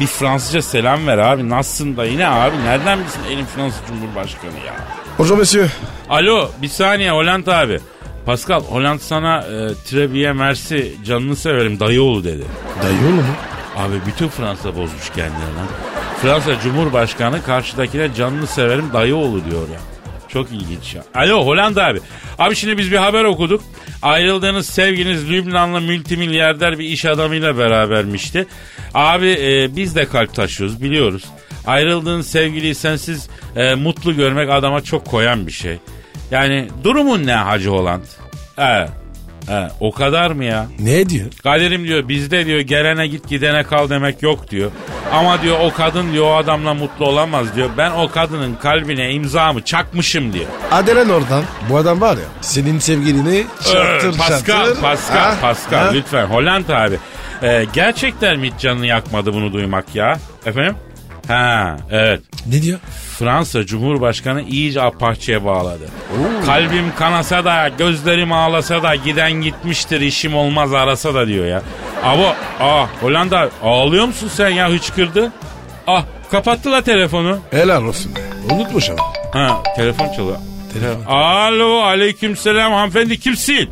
Bir 0.00 0.06
Fransızca 0.06 0.62
selam 0.62 1.06
ver 1.06 1.18
abi. 1.18 1.48
Nasılsın 1.48 1.96
dayı 1.96 2.18
ne 2.18 2.28
abi? 2.28 2.56
Nereden 2.64 2.98
bilsin 2.98 3.20
elin 3.30 3.44
Fransız 3.44 3.80
Cumhurbaşkanı 3.88 4.52
ya? 4.66 4.74
Bonjour 5.18 5.36
monsieur. 5.38 5.70
Alo 6.08 6.50
bir 6.62 6.68
saniye 6.68 7.10
Holland 7.10 7.46
abi. 7.46 7.80
Pascal 8.26 8.60
Holland 8.60 9.00
sana 9.00 9.38
e, 9.38 9.74
Trebiye 9.90 10.32
Mersi 10.32 10.92
canını 11.04 11.36
severim 11.36 11.80
dayıoğlu 11.80 12.24
dedi. 12.24 12.44
Dayı 12.82 12.98
oğlu 12.98 13.14
mu? 13.16 13.22
Abi 13.76 13.94
bütün 14.06 14.28
Fransa 14.28 14.76
bozmuş 14.76 15.10
kendini 15.16 15.40
lan. 15.40 15.66
Fransa 16.22 16.60
Cumhurbaşkanı 16.60 17.42
karşıdakine 17.42 18.14
canını 18.14 18.46
severim 18.46 18.90
dayıoğlu 18.92 19.44
diyor 19.44 19.68
ya. 19.68 19.80
Çok 20.28 20.50
ilginç 20.52 20.94
ya. 20.94 21.02
Alo 21.14 21.46
Hollanda 21.46 21.86
abi. 21.86 22.00
Abi 22.38 22.56
şimdi 22.56 22.78
biz 22.78 22.92
bir 22.92 22.96
haber 22.96 23.24
okuduk. 23.24 23.62
Ayrıldığınız 24.02 24.66
sevginiz 24.66 25.30
Lübnanlı 25.30 25.80
multimilyarder 25.80 26.78
bir 26.78 26.84
iş 26.84 27.04
adamıyla 27.04 27.58
berabermişti. 27.58 28.46
Abi 28.94 29.28
e, 29.40 29.76
biz 29.76 29.96
de 29.96 30.04
kalp 30.04 30.34
taşıyoruz 30.34 30.82
biliyoruz. 30.82 31.24
Ayrıldığın 31.66 32.20
sevgiliyi 32.22 32.74
sensiz 32.74 33.28
e, 33.56 33.74
mutlu 33.74 34.16
görmek 34.16 34.50
adama 34.50 34.80
çok 34.80 35.06
koyan 35.06 35.46
bir 35.46 35.52
şey. 35.52 35.78
Yani 36.30 36.68
durumun 36.84 37.26
ne 37.26 37.34
Hacı 37.34 37.68
Holland? 37.70 38.02
He, 38.56 38.88
he, 39.50 39.68
o 39.80 39.92
kadar 39.92 40.30
mı 40.30 40.44
ya? 40.44 40.66
Ne 40.78 41.08
diyor? 41.08 41.26
Kaderim 41.42 41.84
diyor 41.84 42.08
bizde 42.08 42.46
diyor 42.46 42.60
gelene 42.60 43.06
git 43.06 43.28
gidene 43.28 43.62
kal 43.62 43.90
demek 43.90 44.22
yok 44.22 44.50
diyor. 44.50 44.70
Ama 45.12 45.42
diyor 45.42 45.56
o 45.62 45.72
kadın 45.76 46.12
diyor 46.12 46.24
o 46.26 46.34
adamla 46.36 46.74
mutlu 46.74 47.06
olamaz 47.06 47.56
diyor. 47.56 47.70
Ben 47.78 47.90
o 47.90 48.08
kadının 48.10 48.54
kalbine 48.54 49.12
imzamı 49.12 49.62
çakmışım 49.64 50.32
diyor. 50.32 50.46
Adelen 50.70 51.08
oradan. 51.08 51.44
Bu 51.70 51.76
adam 51.76 52.00
var 52.00 52.16
ya 52.16 52.24
senin 52.40 52.78
sevgilini 52.78 53.36
Ee, 53.36 53.44
Pascal, 54.18 54.46
çarptır. 54.46 54.80
Pascal, 54.80 55.16
Ha? 55.18 55.34
Pascal 55.40 55.78
Ha? 55.86 55.90
lütfen 55.94 56.24
Hollanda 56.26 56.76
abi. 56.80 56.96
Ee, 57.42 57.66
gerçekten 57.72 58.38
mi 58.38 58.50
canını 58.58 58.86
yakmadı 58.86 59.32
bunu 59.34 59.52
duymak 59.52 59.94
ya? 59.94 60.18
Efendim? 60.46 60.74
Ha 61.30 61.76
evet. 61.90 62.20
Ne 62.46 62.62
diyor? 62.62 62.78
Fransa 63.18 63.66
Cumhurbaşkanı 63.66 64.42
iyice 64.42 64.82
apaçıya 64.82 65.44
bağladı. 65.44 65.88
Kalbim 66.46 66.92
kanasa 66.98 67.44
da 67.44 67.68
gözlerim 67.78 68.32
ağlasa 68.32 68.82
da 68.82 68.94
giden 68.94 69.32
gitmiştir 69.32 70.00
işim 70.00 70.36
olmaz 70.36 70.74
arasa 70.74 71.14
da 71.14 71.26
diyor 71.26 71.46
ya. 71.46 71.62
Abo 72.04 72.34
ah 72.60 72.88
Hollanda 73.00 73.48
ağlıyor 73.62 74.06
musun 74.06 74.30
sen 74.34 74.48
ya 74.48 74.70
hıçkırdı? 74.70 75.32
Ah 75.86 76.04
kapattı 76.30 76.72
la 76.72 76.82
telefonu. 76.82 77.38
Helal 77.50 77.84
olsun. 77.84 78.12
be. 78.16 78.20
Unutmuş 78.54 78.90
ama. 78.90 79.02
Ha 79.32 79.62
telefon 79.76 80.12
çalıyor. 80.12 80.36
Telefon. 80.72 81.04
Alo 81.14 81.80
aleykümselam 81.82 82.72
hanımefendi 82.72 83.20
kimsin? 83.20 83.70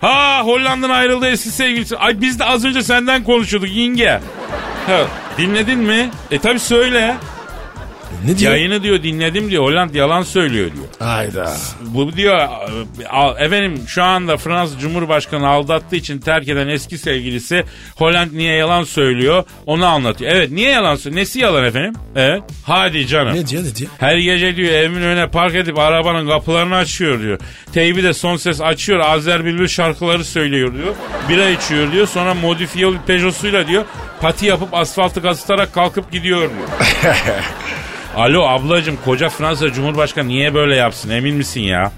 Ha 0.00 0.40
Hollanda'dan 0.44 0.94
ayrıldı 0.94 1.26
eski 1.28 1.48
sevgilisi. 1.50 1.96
Ay 1.96 2.20
biz 2.20 2.38
de 2.38 2.44
az 2.44 2.64
önce 2.64 2.82
senden 2.82 3.24
konuşuyorduk 3.24 3.70
yenge. 3.70 4.20
Ha, 4.86 5.00
dinledin 5.38 5.78
mi? 5.78 6.10
E 6.30 6.38
tabi 6.38 6.58
söyle. 6.58 7.16
Ne 8.26 8.38
diyor? 8.38 8.52
Yayını 8.52 8.82
diyor 8.82 9.02
dinledim 9.02 9.50
diyor. 9.50 9.64
Holland 9.64 9.94
yalan 9.94 10.22
söylüyor 10.22 10.70
diyor. 10.72 11.08
Hayda. 11.08 11.52
Bu 11.80 12.12
diyor 12.12 12.38
e, 13.38 13.44
efendim 13.44 13.80
şu 13.86 14.02
anda 14.02 14.36
Fransız 14.36 14.80
Cumhurbaşkanı 14.80 15.48
aldattığı 15.48 15.96
için 15.96 16.18
terk 16.18 16.48
eden 16.48 16.68
eski 16.68 16.98
sevgilisi 16.98 17.64
Holland 17.96 18.28
niye 18.32 18.56
yalan 18.56 18.84
söylüyor 18.84 19.44
onu 19.66 19.86
anlatıyor. 19.86 20.32
Evet 20.32 20.50
niye 20.50 20.70
yalan 20.70 20.96
söylüyor? 20.96 21.20
Nesi 21.20 21.38
yalan 21.38 21.64
efendim? 21.64 21.92
Evet. 22.16 22.42
Hadi 22.66 23.06
canım. 23.06 23.34
Ne 23.34 23.46
diyor 23.46 23.64
ne 23.64 23.74
diyor? 23.74 23.90
Her 23.98 24.16
gece 24.16 24.56
diyor 24.56 24.72
evimin 24.72 25.02
önüne 25.02 25.26
park 25.28 25.54
edip 25.54 25.78
arabanın 25.78 26.28
kapılarını 26.28 26.76
açıyor 26.76 27.20
diyor. 27.20 27.38
Teybi 27.72 28.02
de 28.02 28.12
son 28.12 28.36
ses 28.36 28.60
açıyor. 28.60 29.00
Azer 29.00 29.44
Bülbül 29.44 29.68
şarkıları 29.68 30.24
söylüyor 30.24 30.74
diyor. 30.74 30.94
Bira 31.28 31.48
içiyor 31.48 31.92
diyor. 31.92 32.06
Sonra 32.06 32.34
modifiye 32.34 32.92
bir 32.92 32.98
Peugeot'suyla 33.06 33.66
diyor. 33.66 33.84
Pati 34.20 34.46
yapıp 34.46 34.74
asfaltı 34.74 35.22
kazıtarak 35.22 35.74
kalkıp 35.74 36.12
gidiyor 36.12 36.40
diyor. 36.40 37.14
Alo 38.16 38.42
ablacım 38.46 38.98
koca 39.04 39.28
Fransa 39.28 39.72
Cumhurbaşkanı 39.72 40.28
niye 40.28 40.54
böyle 40.54 40.74
yapsın 40.76 41.10
emin 41.10 41.36
misin 41.36 41.60
ya? 41.60 41.92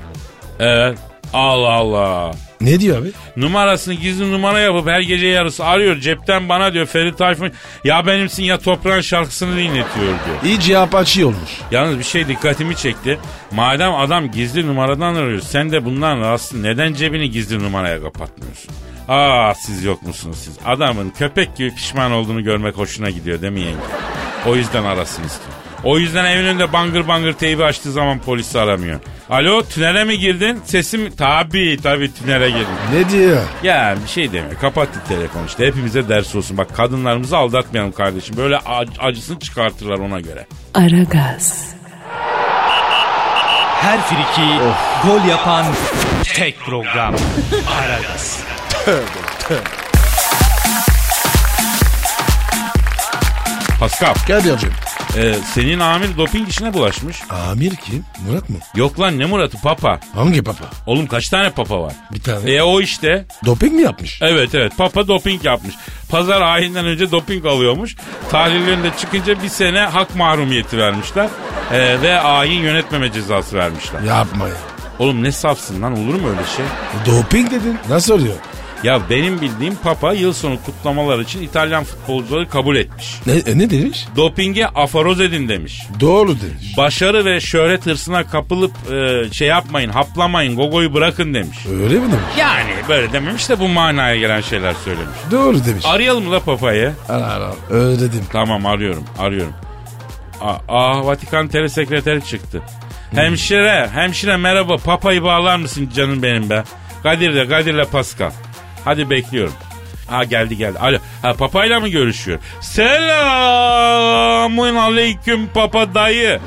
Evet. 0.58 0.98
Allah 1.32 1.72
Allah. 1.72 2.30
Ne 2.60 2.80
diyor 2.80 2.98
abi? 3.02 3.10
Numarasını 3.36 3.94
gizli 3.94 4.32
numara 4.32 4.60
yapıp 4.60 4.86
her 4.88 5.00
gece 5.00 5.26
yarısı 5.26 5.64
arıyor. 5.64 5.96
Cepten 5.96 6.48
bana 6.48 6.72
diyor 6.74 6.86
Ferit 6.86 7.18
Tayfun 7.18 7.52
ya 7.84 8.06
benimsin 8.06 8.44
ya 8.44 8.58
toprağın 8.58 9.00
şarkısını 9.00 9.56
dinletiyor 9.56 9.84
diyor. 10.06 10.36
İyice 10.44 10.78
apaçı 10.78 11.26
olmuş. 11.26 11.50
Yalnız 11.70 11.98
bir 11.98 12.04
şey 12.04 12.28
dikkatimi 12.28 12.76
çekti. 12.76 13.18
Madem 13.52 13.94
adam 13.94 14.30
gizli 14.30 14.66
numaradan 14.66 15.14
arıyor 15.14 15.40
sen 15.40 15.72
de 15.72 15.84
bundan 15.84 16.20
rahatsız 16.20 16.60
neden 16.60 16.94
cebini 16.94 17.30
gizli 17.30 17.58
numaraya 17.62 18.02
kapatmıyorsun? 18.02 18.70
Aa 19.08 19.54
siz 19.54 19.84
yok 19.84 20.02
musunuz 20.02 20.36
siz? 20.44 20.58
Adamın 20.66 21.10
köpek 21.10 21.56
gibi 21.56 21.74
pişman 21.74 22.12
olduğunu 22.12 22.44
görmek 22.44 22.76
hoşuna 22.76 23.10
gidiyor 23.10 23.42
değil 23.42 23.52
mi 23.52 23.60
yenge? 23.60 23.76
O 24.46 24.56
yüzden 24.56 24.84
arasın 24.84 25.24
istiyor. 25.24 25.65
O 25.86 25.98
yüzden 25.98 26.24
evin 26.24 26.44
önünde 26.46 26.72
bangır 26.72 27.08
bangır 27.08 27.32
teybi 27.32 27.64
açtığı 27.64 27.92
zaman 27.92 28.18
polisi 28.18 28.60
aramıyor. 28.60 29.00
Alo 29.30 29.62
tünele 29.62 30.04
mi 30.04 30.18
girdin? 30.18 30.60
Sesim 30.64 31.10
tabii 31.16 31.78
tabii 31.82 32.14
tünele 32.14 32.50
girdim. 32.50 32.66
Ne 32.92 33.10
diyor? 33.10 33.42
Ya 33.62 33.96
bir 34.04 34.08
şey 34.10 34.32
demiyor. 34.32 34.60
Kapattı 34.60 34.98
telefon 35.08 35.46
işte. 35.46 35.66
Hepimize 35.66 36.08
ders 36.08 36.34
olsun. 36.34 36.56
Bak 36.58 36.76
kadınlarımızı 36.76 37.36
aldatmayalım 37.36 37.92
kardeşim. 37.92 38.36
Böyle 38.36 38.54
ac- 38.56 39.00
acısını 39.00 39.38
çıkartırlar 39.40 39.98
ona 39.98 40.20
göre. 40.20 40.46
Aragaz, 40.74 41.68
Her 43.82 44.00
friki 44.00 44.48
gol 45.06 45.28
yapan 45.28 45.66
tek 46.34 46.58
program. 46.60 47.14
Aragaz. 47.80 48.40
Pascal, 53.80 54.14
Kadir'cim. 54.28 54.72
E, 55.16 55.34
senin 55.54 55.80
amir 55.80 56.16
doping 56.16 56.48
işine 56.48 56.74
bulaşmış. 56.74 57.16
Amir 57.50 57.76
kim? 57.76 58.04
Murat 58.28 58.48
mı? 58.50 58.56
Yok 58.74 59.00
lan 59.00 59.18
ne 59.18 59.26
Murat'ı 59.26 59.58
papa. 59.62 60.00
Hangi 60.14 60.42
papa? 60.42 60.64
Oğlum 60.86 61.06
kaç 61.06 61.28
tane 61.28 61.50
papa 61.50 61.82
var? 61.82 61.92
Bir 62.14 62.20
tane. 62.20 62.50
E 62.52 62.62
o 62.62 62.80
işte. 62.80 63.24
Doping 63.44 63.72
mi 63.72 63.82
yapmış? 63.82 64.18
Evet 64.22 64.54
evet 64.54 64.72
papa 64.78 65.08
doping 65.08 65.44
yapmış. 65.44 65.74
Pazar 66.10 66.40
ayinden 66.42 66.86
önce 66.86 67.10
doping 67.10 67.46
alıyormuş. 67.46 67.96
Tahlillerinde 68.30 68.90
çıkınca 68.98 69.42
bir 69.42 69.48
sene 69.48 69.80
hak 69.80 70.16
mahrumiyeti 70.16 70.78
vermişler. 70.78 71.28
E, 71.72 72.02
ve 72.02 72.20
ayin 72.20 72.62
yönetmeme 72.62 73.12
cezası 73.12 73.56
vermişler. 73.56 74.00
Yapma 74.00 74.48
ya. 74.48 74.54
Oğlum 74.98 75.22
ne 75.22 75.32
safsın 75.32 75.82
lan 75.82 75.92
olur 75.92 76.14
mu 76.14 76.28
öyle 76.28 76.40
şey? 76.56 76.64
Doping 77.14 77.50
dedin. 77.50 77.78
Nasıl 77.88 78.14
oluyor? 78.14 78.34
Ya 78.86 79.00
benim 79.10 79.40
bildiğim 79.40 79.74
Papa 79.74 80.12
yıl 80.12 80.32
sonu 80.32 80.58
kutlamalar 80.66 81.18
için 81.18 81.42
İtalyan 81.42 81.84
futbolcuları 81.84 82.48
kabul 82.48 82.76
etmiş. 82.76 83.14
Ne, 83.26 83.32
e, 83.32 83.58
ne 83.58 83.70
demiş? 83.70 84.06
Dopinge 84.16 84.66
aforoz 84.66 85.20
edin 85.20 85.48
demiş. 85.48 85.82
Doğru 86.00 86.28
demiş. 86.28 86.76
Başarı 86.76 87.24
ve 87.24 87.40
şöhret 87.40 87.86
hırsına 87.86 88.26
kapılıp 88.26 88.72
e, 88.92 89.24
şey 89.32 89.48
yapmayın, 89.48 89.90
haplamayın, 89.90 90.56
gogoyu 90.56 90.94
bırakın 90.94 91.34
demiş. 91.34 91.58
Öyle 91.70 91.94
mi 91.94 92.02
demiş? 92.02 92.38
Yani 92.38 92.70
böyle 92.88 93.12
dememiş 93.12 93.48
de 93.48 93.60
bu 93.60 93.68
manaya 93.68 94.16
gelen 94.16 94.40
şeyler 94.40 94.74
söylemiş. 94.84 95.18
Doğru 95.30 95.64
demiş. 95.64 95.84
Arayalım 95.86 96.32
da 96.32 96.40
Papa'yı. 96.40 96.92
Ara 97.08 97.26
ara. 97.26 97.52
Öyle 97.70 98.00
dedim. 98.00 98.24
Tamam 98.32 98.66
arıyorum, 98.66 99.04
arıyorum. 99.18 99.54
Aa, 100.68 101.06
Vatikan 101.06 101.48
telesekreteri 101.48 102.24
çıktı. 102.24 102.62
Hemşire, 103.14 103.88
hemşire 103.94 104.36
merhaba 104.36 104.76
Papa'yı 104.76 105.22
bağlar 105.22 105.56
mısın 105.56 105.90
canım 105.94 106.22
benim 106.22 106.50
be? 106.50 106.64
Kadir'le, 107.02 107.48
Kadir'le 107.48 107.84
Pascal. 107.84 108.30
Hadi 108.86 109.10
bekliyorum. 109.10 109.54
Ha 110.10 110.24
geldi 110.24 110.56
geldi. 110.56 110.78
Alo. 110.78 110.98
Ha 111.22 111.32
papayla 111.32 111.80
mı 111.80 111.88
görüşüyor? 111.88 112.38
Selamun 112.60 113.16
aleyküm 114.76 115.46
papa 115.54 115.94
dayı. 115.94 116.40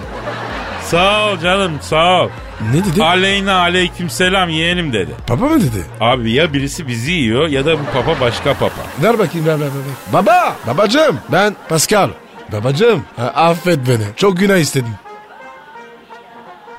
Sağ 0.83 1.25
ol 1.29 1.39
canım 1.39 1.71
sağ 1.81 2.21
ol. 2.23 2.29
Ne 2.73 2.85
dedi? 2.85 3.03
Aleyna 3.03 3.59
aleyküm 3.59 4.09
selam 4.09 4.49
yeğenim 4.49 4.93
dedi. 4.93 5.11
Papa 5.27 5.45
mı 5.45 5.61
dedi? 5.61 5.83
Abi 5.99 6.31
ya 6.31 6.53
birisi 6.53 6.87
bizi 6.87 7.11
yiyor 7.11 7.47
ya 7.47 7.65
da 7.65 7.79
bu 7.79 7.83
papa 7.93 8.19
başka 8.21 8.53
papa. 8.53 8.81
Ver 9.03 9.19
bakayım 9.19 9.47
ver 9.47 9.59
ver 9.59 9.65
ver. 9.65 9.71
Baba! 10.13 10.55
Babacım! 10.67 11.19
Ben 11.31 11.55
Pascal. 11.69 12.09
Babacım 12.51 13.03
ha, 13.17 13.23
affet 13.35 13.79
beni. 13.87 14.03
Çok 14.15 14.37
günah 14.37 14.57
istedim. 14.57 14.95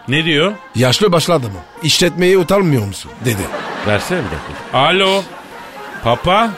Ne 0.08 0.24
diyor? 0.24 0.52
Yaşlı 0.74 1.12
başlı 1.12 1.34
adamım. 1.34 1.60
İşletmeyi 1.82 2.38
utanmıyor 2.38 2.86
musun? 2.86 3.10
Dedi. 3.24 3.42
Versene 3.86 4.18
bir 4.18 4.24
dakika. 4.24 4.78
Alo. 4.78 5.22
Papa. 6.04 6.50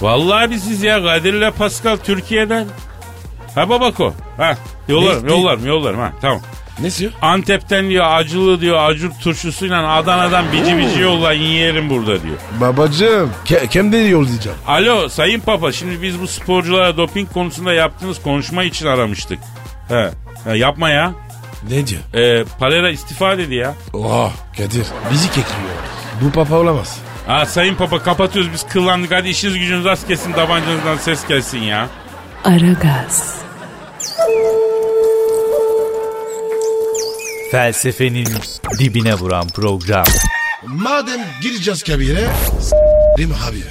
Vallahi 0.00 0.50
biziz 0.50 0.82
ya 0.82 1.02
Kadir'le 1.02 1.50
Pascal 1.50 1.96
Türkiye'den. 1.96 2.66
Ha 3.54 3.68
babako. 3.68 4.14
Ha 4.36 4.56
yollarım 4.88 5.26
Ne- 5.26 5.32
yollarım 5.32 5.66
yollarım 5.66 6.00
ha 6.00 6.12
tamam. 6.20 6.40
Ne 6.80 6.90
diyor? 6.90 7.12
Antep'ten 7.22 7.88
diyor 7.90 8.04
acılı 8.08 8.60
diyor 8.60 8.90
acur 8.90 9.10
turşusuyla 9.22 9.92
Adana'dan 9.94 10.44
bici 10.52 10.78
bici 10.78 11.00
yollayın 11.00 11.42
yiyelim 11.42 11.90
burada 11.90 12.22
diyor. 12.22 12.36
Babacım 12.60 13.30
ke- 13.46 13.68
kendini 13.68 14.10
yollayacağım. 14.10 14.56
Alo 14.66 15.08
sayın 15.08 15.40
papa 15.40 15.72
şimdi 15.72 16.02
biz 16.02 16.20
bu 16.20 16.26
sporculara 16.28 16.96
doping 16.96 17.32
konusunda 17.32 17.72
yaptığınız 17.72 18.22
konuşma 18.22 18.64
için 18.64 18.86
aramıştık. 18.86 19.38
He, 19.88 20.10
he 20.44 20.56
yapma 20.58 20.90
ya. 20.90 21.12
Ne 21.70 21.86
diyor? 21.86 22.00
Ee, 22.14 22.44
Palera 22.58 22.90
istifa 22.90 23.38
dedi 23.38 23.54
ya. 23.54 23.74
Oh 23.92 24.32
Kadir 24.56 24.86
bizi 25.12 25.26
kekliyor. 25.26 25.70
Bu 26.22 26.30
papa 26.32 26.56
olamaz. 26.56 26.98
Ha, 27.26 27.46
sayın 27.46 27.74
papa 27.74 28.02
kapatıyoruz 28.02 28.52
biz 28.52 28.62
kıllandık 28.66 29.12
hadi 29.12 29.28
işiniz 29.28 29.54
gücünüz 29.58 29.86
az 29.86 30.06
kesin 30.06 30.32
tabancanızdan 30.32 30.96
ses 30.96 31.26
gelsin 31.26 31.58
ya. 31.58 31.88
Aragaz, 32.44 33.34
Felsefenin 37.50 38.28
dibine 38.78 39.14
vuran 39.14 39.48
program. 39.48 40.04
Madem 40.66 41.20
gireceğiz 41.42 41.82
kabire 41.82 42.28
s**rim 42.60 43.32
abi. 43.48 43.62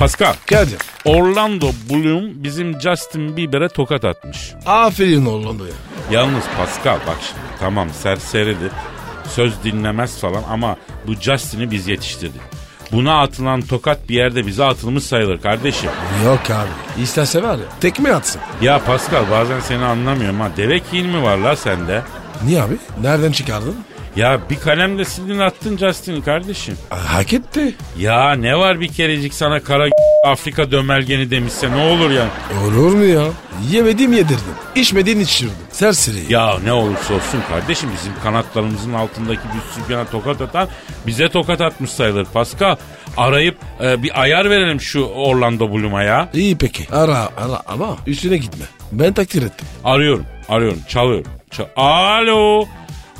Pascal, 0.00 0.34
Kadir. 0.46 0.78
Orlando 1.04 1.70
Bloom 1.90 2.44
bizim 2.44 2.80
Justin 2.80 3.36
Bieber'e 3.36 3.68
tokat 3.68 4.04
atmış. 4.04 4.52
Aferin 4.66 5.26
Hollanda'ya. 5.26 5.72
Yalnız 6.10 6.44
Pascal 6.56 6.98
bak 7.06 7.16
şimdi 7.20 7.40
tamam 7.60 7.90
serseridir, 7.90 8.72
söz 9.28 9.64
dinlemez 9.64 10.20
falan 10.20 10.42
ama 10.50 10.76
bu 11.06 11.14
Justin'i 11.14 11.70
biz 11.70 11.88
yetiştirdik. 11.88 12.40
Buna 12.92 13.20
atılan 13.22 13.60
tokat 13.60 14.08
bir 14.08 14.14
yerde 14.14 14.46
bize 14.46 14.64
atılmış 14.64 15.04
sayılır 15.04 15.40
kardeşim. 15.40 15.90
Yok 16.24 16.50
abi. 16.50 17.02
İsterse 17.02 17.42
var 17.42 17.54
ya 17.58 17.64
tekme 17.80 18.12
atsın. 18.12 18.40
Ya 18.62 18.84
Pascal 18.84 19.30
bazen 19.30 19.60
seni 19.60 19.84
anlamıyorum 19.84 20.40
ha. 20.40 20.50
Deve 20.56 20.80
kiğin 20.80 21.06
mi 21.06 21.22
var 21.22 21.38
la 21.38 21.56
sende? 21.56 22.02
Niye 22.44 22.62
abi? 22.62 22.76
Nereden 23.02 23.32
çıkardın? 23.32 23.76
Ya 24.16 24.40
bir 24.50 24.60
kalemle 24.60 25.04
sildin 25.04 25.38
attın 25.38 25.76
Justin'i 25.76 26.22
kardeşim. 26.24 26.74
Hak 26.90 27.32
etti. 27.32 27.74
Ya 27.98 28.32
ne 28.32 28.56
var 28.58 28.80
bir 28.80 28.88
kerecik 28.88 29.34
sana 29.34 29.60
kara 29.60 29.88
Afrika 30.26 30.70
dömelgeni 30.70 31.30
demişse 31.30 31.70
ne 31.70 31.76
olur 31.92 32.10
ya. 32.10 32.24
Olur 32.66 32.92
mu 32.94 33.04
ya? 33.04 33.22
Yemediğim 33.70 34.12
yedirdim. 34.12 34.54
İçmediğin 34.74 35.20
içirdim. 35.20 35.54
Serseri. 35.72 36.32
Ya 36.32 36.58
ne 36.64 36.72
olursa 36.72 37.14
olsun 37.14 37.40
kardeşim 37.48 37.90
bizim 37.98 38.12
kanatlarımızın 38.22 38.92
altındaki 38.92 39.40
bir 39.54 39.80
sütyana 39.82 40.04
tokat 40.04 40.40
atan 40.40 40.68
bize 41.06 41.28
tokat 41.28 41.60
atmış 41.60 41.90
sayılır 41.90 42.24
Pascal. 42.24 42.76
Arayıp 43.16 43.56
e, 43.82 44.02
bir 44.02 44.20
ayar 44.22 44.50
verelim 44.50 44.80
şu 44.80 45.04
Orlando 45.04 45.72
Bloom'a 45.72 46.02
ya. 46.02 46.28
İyi 46.34 46.58
peki. 46.58 46.86
Ara 46.92 47.18
ara 47.18 47.62
ama 47.66 47.96
üstüne 48.06 48.36
gitme. 48.36 48.64
Ben 48.92 49.12
takdir 49.12 49.42
ettim. 49.42 49.68
Arıyorum 49.84 50.24
arıyorum 50.48 50.78
çalıyorum. 50.88 51.26
Çal- 51.50 51.66
Alo. 51.76 52.64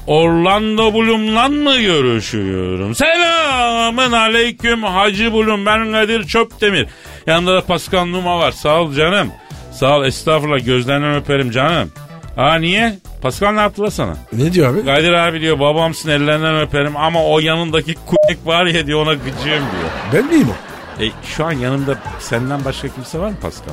Orlando 0.07 0.95
Bloom'la 0.95 1.49
mı 1.49 1.81
görüşüyorum? 1.81 2.95
Selamın 2.95 4.13
aleyküm 4.13 4.83
Hacı 4.83 5.33
Bloom. 5.33 5.67
Ben 5.67 5.93
Kadir 5.93 6.27
Çöptemir. 6.27 6.87
Yanında 7.27 7.55
da 7.55 7.61
Pascal 7.61 8.05
Numa 8.07 8.39
var. 8.39 8.53
Sağ 8.53 8.81
ol 8.81 8.93
canım. 8.93 9.29
Sağ 9.73 9.97
ol 9.99 10.05
estağfurullah 10.05 10.65
gözlerinden 10.67 11.15
öperim 11.15 11.51
canım. 11.51 11.93
Aa 12.37 12.55
niye? 12.55 12.99
Pascal 13.23 13.53
ne 13.53 13.61
yaptı 13.61 13.83
la 13.83 13.91
sana? 13.91 14.17
Ne 14.33 14.53
diyor 14.53 14.75
abi? 14.75 14.85
Kadir 14.85 15.13
abi 15.13 15.41
diyor 15.41 15.59
babamsın 15.61 16.11
ellerinden 16.11 16.61
öperim 16.61 16.97
ama 16.97 17.25
o 17.25 17.39
yanındaki 17.39 17.95
kuyruk 17.95 18.47
var 18.47 18.67
ya 18.67 18.87
diyor 18.87 19.03
ona 19.03 19.15
gıcığım 19.15 19.45
diyor. 19.45 19.91
Ben 20.13 20.25
miyim 20.27 20.49
o? 20.51 21.03
E, 21.03 21.11
şu 21.25 21.45
an 21.45 21.53
yanımda 21.53 21.99
senden 22.19 22.65
başka 22.65 22.89
kimse 22.89 23.19
var 23.19 23.29
mı 23.31 23.37
Pascal? 23.43 23.73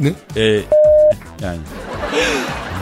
Ne? 0.00 0.08
E, 0.36 0.44
yani. 1.42 1.58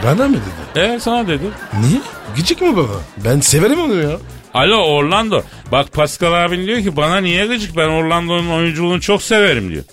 Bana 0.05 0.29
mı 0.29 0.35
dedi? 0.35 0.60
E 0.77 0.99
sana 1.01 1.29
dedi. 1.29 1.45
Niye? 1.81 2.01
Gıcık 2.37 2.61
mı 2.63 2.77
baba? 2.77 3.01
Ben 3.25 3.41
severim 3.41 3.81
onu 3.81 3.95
ya. 3.95 4.19
Alo 4.55 4.77
Orlando. 4.77 5.43
Bak 5.73 5.93
Pascal 5.93 6.45
abin 6.45 6.67
diyor 6.67 6.83
ki 6.83 6.97
bana 6.97 7.17
niye 7.21 7.47
gıcık 7.47 7.77
ben 7.77 7.89
Orlando'nun 7.89 8.51
oyunculuğunu 8.51 9.01
çok 9.01 9.23
severim 9.23 9.71
diyor. 9.71 9.85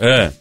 Evet. 0.00 0.32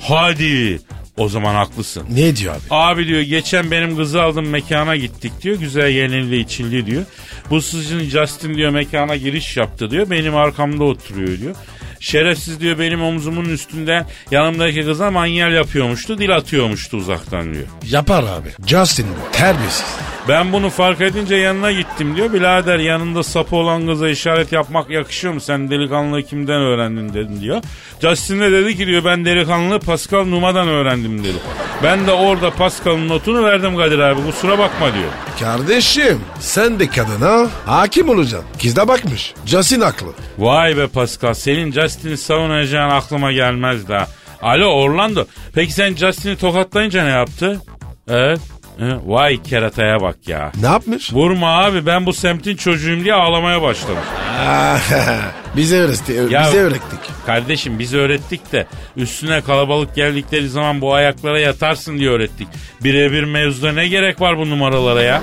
Hadi. 0.00 0.80
O 1.16 1.28
zaman 1.28 1.54
haklısın. 1.54 2.04
Ne 2.10 2.36
diyor 2.36 2.54
abi? 2.54 2.60
Abi 2.70 3.06
diyor 3.06 3.20
geçen 3.20 3.70
benim 3.70 3.96
kızı 3.96 4.22
aldım 4.22 4.48
mekana 4.48 4.96
gittik 4.96 5.32
diyor. 5.42 5.56
Güzel 5.56 5.88
yenildi 5.88 6.36
içildi 6.36 6.86
diyor. 6.86 7.02
Bu 7.50 7.62
sizin 7.62 8.00
Justin 8.00 8.54
diyor 8.54 8.70
mekana 8.70 9.16
giriş 9.16 9.56
yaptı 9.56 9.90
diyor. 9.90 10.10
Benim 10.10 10.36
arkamda 10.36 10.84
oturuyor 10.84 11.38
diyor. 11.38 11.54
Şerefsiz 12.00 12.60
diyor 12.60 12.78
benim 12.78 13.02
omzumun 13.02 13.44
üstünde 13.44 14.06
yanımdaki 14.30 14.84
kıza 14.84 15.10
manyel 15.10 15.52
yapıyormuştu. 15.52 16.18
Dil 16.18 16.36
atıyormuştu 16.36 16.96
uzaktan 16.96 17.54
diyor. 17.54 17.66
Yapar 17.90 18.22
abi. 18.22 18.48
Justin 18.66 19.06
bu. 19.06 19.32
Terbiyesiz. 19.32 19.84
Ben 20.28 20.52
bunu 20.52 20.70
fark 20.70 21.00
edince 21.00 21.34
yanına 21.34 21.72
gittim 21.72 22.16
diyor. 22.16 22.32
Birader 22.32 22.78
yanında 22.78 23.22
sapı 23.22 23.56
olan 23.56 23.86
kıza 23.86 24.08
işaret 24.08 24.52
yapmak 24.52 24.90
yakışıyor 24.90 25.34
mu? 25.34 25.40
Sen 25.40 25.70
delikanlılığı 25.70 26.22
kimden 26.22 26.60
öğrendin 26.60 27.14
dedim 27.14 27.40
diyor. 27.40 27.62
Justin 28.02 28.40
de 28.40 28.52
dedi 28.52 28.76
ki 28.76 28.86
diyor 28.86 29.04
ben 29.04 29.24
delikanlılığı 29.24 29.80
Pascal 29.80 30.24
Numa'dan 30.24 30.68
öğrendim 30.68 31.24
dedi. 31.24 31.36
Ben 31.82 32.06
de 32.06 32.12
orada 32.12 32.50
Pascal'ın 32.50 33.08
notunu 33.08 33.44
verdim 33.44 33.76
Kadir 33.76 33.98
abi 33.98 34.20
kusura 34.26 34.58
bakma 34.58 34.94
diyor. 34.94 35.10
Kardeşim 35.40 36.20
sen 36.40 36.80
de 36.80 36.88
kadına 36.88 37.48
hakim 37.66 38.08
olacaksın. 38.08 38.48
Kız 38.62 38.76
da 38.76 38.88
bakmış. 38.88 39.34
Justin 39.46 39.80
haklı. 39.80 40.06
Vay 40.38 40.76
be 40.76 40.86
Pascal 40.86 41.34
senin 41.34 41.72
Justin'i 41.90 42.16
savunacağın 42.16 42.90
aklıma 42.90 43.32
gelmez 43.32 43.88
daha. 43.88 44.06
Alo 44.42 44.66
Orlando 44.66 45.24
peki 45.54 45.72
sen 45.72 45.94
Justin'i 45.94 46.36
tokatlayınca 46.36 47.04
ne 47.04 47.10
yaptı? 47.10 47.60
Evet. 48.08 48.40
He, 48.78 48.84
Vay 49.06 49.42
kerataya 49.42 50.00
bak 50.00 50.16
ya. 50.28 50.52
Ne 50.60 50.66
yapmış? 50.66 51.12
Vurma 51.12 51.64
abi 51.64 51.86
ben 51.86 52.06
bu 52.06 52.12
semtin 52.12 52.56
çocuğuyum 52.56 53.04
diye 53.04 53.14
ağlamaya 53.14 53.62
başlamış. 53.62 54.02
bize 55.56 55.76
öğretti. 55.76 56.12
Ya- 56.30 56.42
Bize 56.46 56.58
öğrettik. 56.58 57.00
Kardeşim 57.26 57.78
biz 57.78 57.94
öğrettik 57.94 58.52
de 58.52 58.66
üstüne 58.96 59.40
kalabalık 59.40 59.94
geldikleri 59.94 60.48
zaman 60.48 60.80
bu 60.80 60.94
ayaklara 60.94 61.40
yatarsın 61.40 61.98
diye 61.98 62.10
öğrettik. 62.10 62.48
Birebir 62.84 63.24
mevzuda 63.24 63.72
ne 63.72 63.88
gerek 63.88 64.20
var 64.20 64.38
bu 64.38 64.50
numaralara 64.50 65.02
ya? 65.02 65.22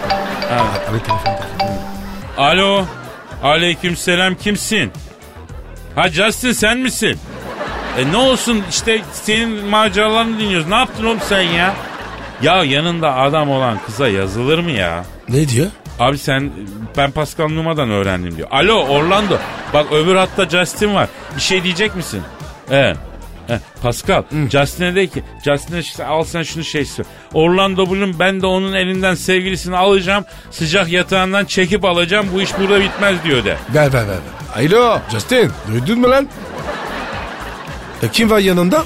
Ha. 0.50 0.66
Alo. 2.38 2.86
Aleyküm 3.44 3.96
selam 3.96 4.36
kimsin? 4.36 4.92
Ha 5.98 6.10
Justin 6.10 6.52
sen 6.52 6.78
misin? 6.78 7.20
E 7.98 8.12
ne 8.12 8.18
olsun 8.18 8.64
işte 8.70 9.02
senin 9.14 9.66
maceralarını 9.66 10.40
dinliyoruz. 10.40 10.68
Ne 10.68 10.76
yaptın 10.76 11.06
oğlum 11.06 11.20
sen 11.30 11.42
ya? 11.42 11.74
Ya 12.42 12.64
yanında 12.64 13.16
adam 13.16 13.50
olan 13.50 13.80
kıza 13.86 14.08
yazılır 14.08 14.60
mı 14.60 14.72
ya? 14.72 15.06
Ne 15.30 15.48
diyor? 15.48 15.68
Abi 16.00 16.18
sen 16.18 16.52
ben 16.98 17.12
Pascal 17.12 17.50
Numa'dan 17.50 17.90
öğrendim 17.90 18.38
diyor. 18.38 18.48
Alo 18.52 18.74
Orlando 18.74 19.38
bak 19.74 19.92
öbür 19.92 20.16
hatta 20.16 20.50
Justin 20.50 20.96
var. 20.96 21.10
Bir 21.36 21.42
şey 21.42 21.64
diyecek 21.64 21.96
misin? 21.96 22.22
Evet. 22.72 22.98
He, 23.48 23.60
Pascal, 23.82 24.24
Justin'e 24.52 24.96
de 24.96 25.08
ki, 25.08 25.24
Justin'e 25.46 25.80
işte 25.80 26.06
al 26.06 26.24
sen 26.24 26.44
şunu 26.44 26.64
şey 26.64 26.86
söyle. 26.86 27.10
Orlando 27.34 27.90
Bloom 27.90 28.20
ben 28.20 28.42
de 28.42 28.46
onun 28.46 28.74
elinden 28.74 29.16
sevgilisini 29.16 29.78
alacağım. 29.78 30.26
Sıcak 30.52 30.90
yatağından 30.90 31.46
çekip 31.46 31.86
alacağım. 31.86 32.28
Bu 32.34 32.42
iş 32.42 32.50
burada 32.60 32.82
bitmez 32.82 33.24
diyor 33.24 33.46
de. 33.46 33.58
Ver 33.74 33.94
ver 33.94 33.94
ver. 33.94 34.08
ver. 34.08 34.37
Alo 34.56 35.00
Justin 35.12 35.52
duydun 35.72 36.00
mu 36.00 36.10
lan? 36.10 36.28
E, 38.04 38.08
kim 38.12 38.30
var 38.30 38.40
yanında? 38.40 38.84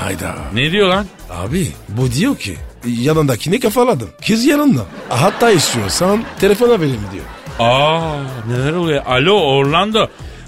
Hayda. 0.00 0.34
Ne 0.54 0.72
diyor 0.72 0.88
lan? 0.88 1.06
Abi 1.30 1.72
bu 1.88 2.12
diyor 2.12 2.36
ki 2.38 2.56
yanındakini 2.86 3.60
kafaladım. 3.60 4.10
Kız 4.26 4.44
yanında. 4.44 4.80
Hatta 5.08 5.50
istiyorsan 5.50 6.24
telefona 6.40 6.80
vereyim 6.80 7.00
diyor. 7.12 7.24
Aa 7.58 8.16
neler 8.48 8.72
oluyor? 8.72 9.06
Alo 9.06 9.32
Orlando. 9.40 10.06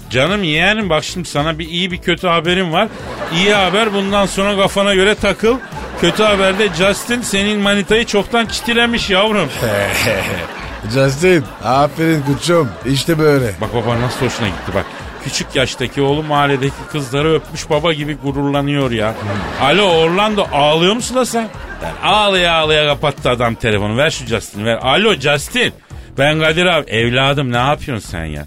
Canım 0.09 0.43
yeğenim 0.43 0.89
bak 0.89 1.03
şimdi 1.03 1.29
sana 1.29 1.59
bir 1.59 1.67
iyi 1.67 1.91
bir 1.91 1.97
kötü 1.97 2.27
haberim 2.27 2.73
var. 2.73 2.87
İyi 3.35 3.53
haber 3.53 3.93
bundan 3.93 4.25
sonra 4.25 4.57
kafana 4.61 4.93
göre 4.95 5.15
takıl. 5.15 5.57
Kötü 6.01 6.23
haberde 6.23 6.69
Justin 6.73 7.21
senin 7.21 7.59
manitayı 7.59 8.05
çoktan 8.05 8.45
çitilemiş 8.45 9.09
yavrum. 9.09 9.49
Justin 10.93 11.43
aferin 11.63 12.21
kuçum 12.21 12.69
işte 12.85 13.19
böyle. 13.19 13.51
Bak 13.61 13.73
baba 13.73 14.01
nasıl 14.01 14.25
hoşuna 14.25 14.47
gitti 14.47 14.71
bak. 14.75 14.85
Küçük 15.23 15.55
yaştaki 15.55 16.01
oğlu 16.01 16.23
mahalledeki 16.23 16.75
kızları 16.91 17.33
öpmüş 17.33 17.69
baba 17.69 17.93
gibi 17.93 18.15
gururlanıyor 18.15 18.91
ya. 18.91 19.13
Alo 19.61 19.83
Orlando 19.83 20.45
ağlıyor 20.53 20.93
musun 20.93 21.17
da 21.17 21.25
sen? 21.25 21.47
Ben 21.83 22.07
ağlaya 22.07 22.53
ağlaya 22.53 22.87
kapattı 22.87 23.29
adam 23.29 23.55
telefonu. 23.55 23.97
Ver 23.97 24.09
şu 24.09 24.25
Justin'i 24.25 24.65
ver. 24.65 24.79
Alo 24.81 25.13
Justin. 25.13 25.73
Ben 26.17 26.39
Kadir 26.39 26.65
abi. 26.65 26.89
Evladım 26.91 27.51
ne 27.51 27.57
yapıyorsun 27.57 28.09
sen 28.09 28.25
ya? 28.25 28.45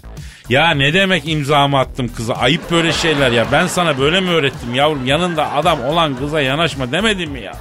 Ya 0.49 0.69
ne 0.71 0.93
demek 0.93 1.27
imzamı 1.29 1.79
attım 1.79 2.07
kıza? 2.15 2.33
Ayıp 2.33 2.71
böyle 2.71 2.91
şeyler 2.91 3.31
ya. 3.31 3.45
Ben 3.51 3.67
sana 3.67 3.97
böyle 3.99 4.21
mi 4.21 4.29
öğrettim 4.29 4.75
yavrum? 4.75 5.05
Yanında 5.05 5.51
adam 5.53 5.83
olan 5.85 6.15
kıza 6.15 6.41
yanaşma 6.41 6.91
demedim 6.91 7.31
mi 7.31 7.41
ya? 7.41 7.51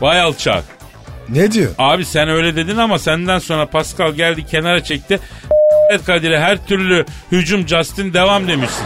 Vay 0.00 0.20
alçak. 0.20 0.64
Ne 1.28 1.52
diyor? 1.52 1.70
Abi 1.78 2.04
sen 2.04 2.28
öyle 2.28 2.56
dedin 2.56 2.76
ama 2.76 2.98
senden 2.98 3.38
sonra 3.38 3.66
Pascal 3.66 4.12
geldi 4.12 4.46
kenara 4.46 4.84
çekti. 4.84 5.20
Evet 5.90 6.04
Kadir'e 6.04 6.40
her 6.40 6.66
türlü 6.66 7.04
hücum 7.32 7.68
Justin 7.68 8.14
devam 8.14 8.48
demişsin. 8.48 8.84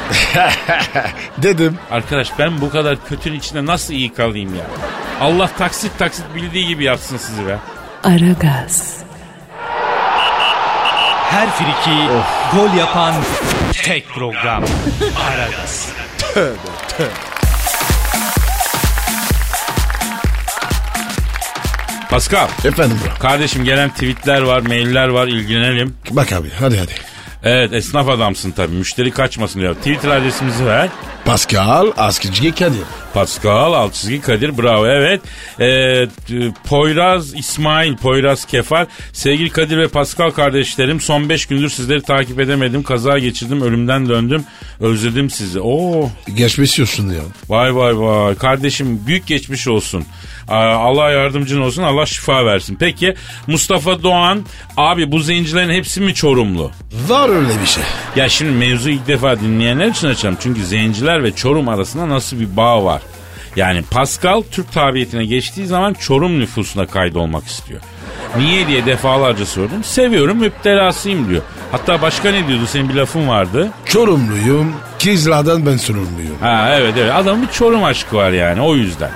Dedim. 1.38 1.78
Arkadaş 1.90 2.28
ben 2.38 2.60
bu 2.60 2.70
kadar 2.70 3.06
kötünün 3.08 3.38
içinde 3.38 3.66
nasıl 3.66 3.94
iyi 3.94 4.14
kalayım 4.14 4.54
ya? 4.54 4.64
Allah 5.20 5.50
taksit 5.58 5.98
taksit 5.98 6.24
bildiği 6.34 6.66
gibi 6.66 6.84
yapsın 6.84 7.16
sizi 7.16 7.46
be. 7.46 7.58
Aragaz, 8.04 8.96
Her 11.30 11.50
friki 11.50 11.98
gol 12.56 12.78
yapan 12.78 13.14
tek 13.84 14.08
program. 14.08 14.64
Aragaz. 15.28 15.92
Pascal 22.18 22.48
Efendim 22.64 22.98
bro. 23.04 23.18
kardeşim 23.20 23.64
gelen 23.64 23.90
tweetler 23.90 24.42
var 24.42 24.60
mailler 24.60 25.08
var 25.08 25.28
ilgilenelim. 25.28 25.94
Bak 26.10 26.32
abi 26.32 26.50
hadi 26.60 26.78
hadi. 26.78 26.92
Evet 27.42 27.72
esnaf 27.72 28.08
adamsın 28.08 28.50
tabii 28.50 28.74
müşteri 28.74 29.10
kaçmasın 29.10 29.60
diyor. 29.60 29.74
Twitter 29.74 30.08
adresimizi 30.08 30.66
ver. 30.66 30.88
Pascal 31.28 31.92
Askizgi 31.96 32.54
Kadir. 32.54 32.82
Pascal 33.14 33.72
alt 33.72 33.94
çizgi 33.94 34.20
Kadir 34.20 34.58
bravo 34.58 34.86
evet. 34.86 35.20
Ee, 35.60 36.06
Poyraz 36.68 37.34
İsmail 37.34 37.96
Poyraz 37.96 38.44
Kefal 38.44 38.86
sevgili 39.12 39.50
Kadir 39.50 39.78
ve 39.78 39.88
Pascal 39.88 40.30
kardeşlerim 40.30 41.00
son 41.00 41.28
5 41.28 41.46
gündür 41.46 41.68
sizleri 41.68 42.02
takip 42.02 42.40
edemedim 42.40 42.82
kaza 42.82 43.18
geçirdim 43.18 43.62
ölümden 43.62 44.08
döndüm 44.08 44.44
özledim 44.80 45.30
sizi. 45.30 45.60
Oo 45.60 46.10
Geçmiş 46.34 46.80
olsun 46.80 47.10
ya. 47.10 47.20
vay 47.48 47.76
vay 47.76 47.98
vay 47.98 48.34
kardeşim 48.34 49.00
büyük 49.06 49.26
geçmiş 49.26 49.68
olsun. 49.68 50.04
Allah 50.48 51.10
yardımcın 51.10 51.60
olsun 51.60 51.82
Allah 51.82 52.06
şifa 52.06 52.46
versin. 52.46 52.76
Peki 52.80 53.14
Mustafa 53.46 54.02
Doğan 54.02 54.44
abi 54.76 55.12
bu 55.12 55.18
zencilerin 55.18 55.70
hepsi 55.70 56.00
mi 56.00 56.14
Çorumlu? 56.14 56.70
Var 57.08 57.28
öyle 57.28 57.60
bir 57.62 57.66
şey. 57.66 57.84
Ya 58.16 58.28
şimdi 58.28 58.52
mevzu 58.52 58.90
ilk 58.90 59.06
defa 59.06 59.40
dinleyenler 59.40 59.86
için 59.88 60.08
açalım. 60.08 60.36
Çünkü 60.40 60.64
zenciler 60.66 61.17
ve 61.22 61.32
Çorum 61.32 61.68
arasında 61.68 62.08
nasıl 62.08 62.40
bir 62.40 62.56
bağ 62.56 62.84
var? 62.84 63.02
Yani 63.56 63.82
Pascal 63.90 64.42
Türk 64.50 64.72
tabiyetine 64.72 65.24
geçtiği 65.24 65.66
zaman 65.66 65.94
Çorum 65.94 66.40
nüfusuna 66.40 66.86
kaydolmak 66.86 67.46
istiyor. 67.46 67.80
Niye 68.38 68.66
diye 68.66 68.86
defalarca 68.86 69.46
sordum. 69.46 69.84
Seviyorum 69.84 70.38
müptelasıyım 70.38 71.28
diyor. 71.28 71.42
Hatta 71.72 72.02
başka 72.02 72.30
ne 72.30 72.48
diyordu 72.48 72.66
senin 72.66 72.88
bir 72.88 72.94
lafın 72.94 73.28
vardı. 73.28 73.68
Çorumluyum. 73.84 74.72
Kizlardan 74.98 75.66
ben 75.66 75.76
sorumluyum. 75.76 76.36
Ha 76.40 76.74
evet 76.78 76.94
evet 76.98 77.12
adamın 77.14 77.42
bir 77.46 77.52
Çorum 77.52 77.84
aşkı 77.84 78.16
var 78.16 78.30
yani 78.30 78.60
o 78.60 78.74
yüzden. 78.74 79.10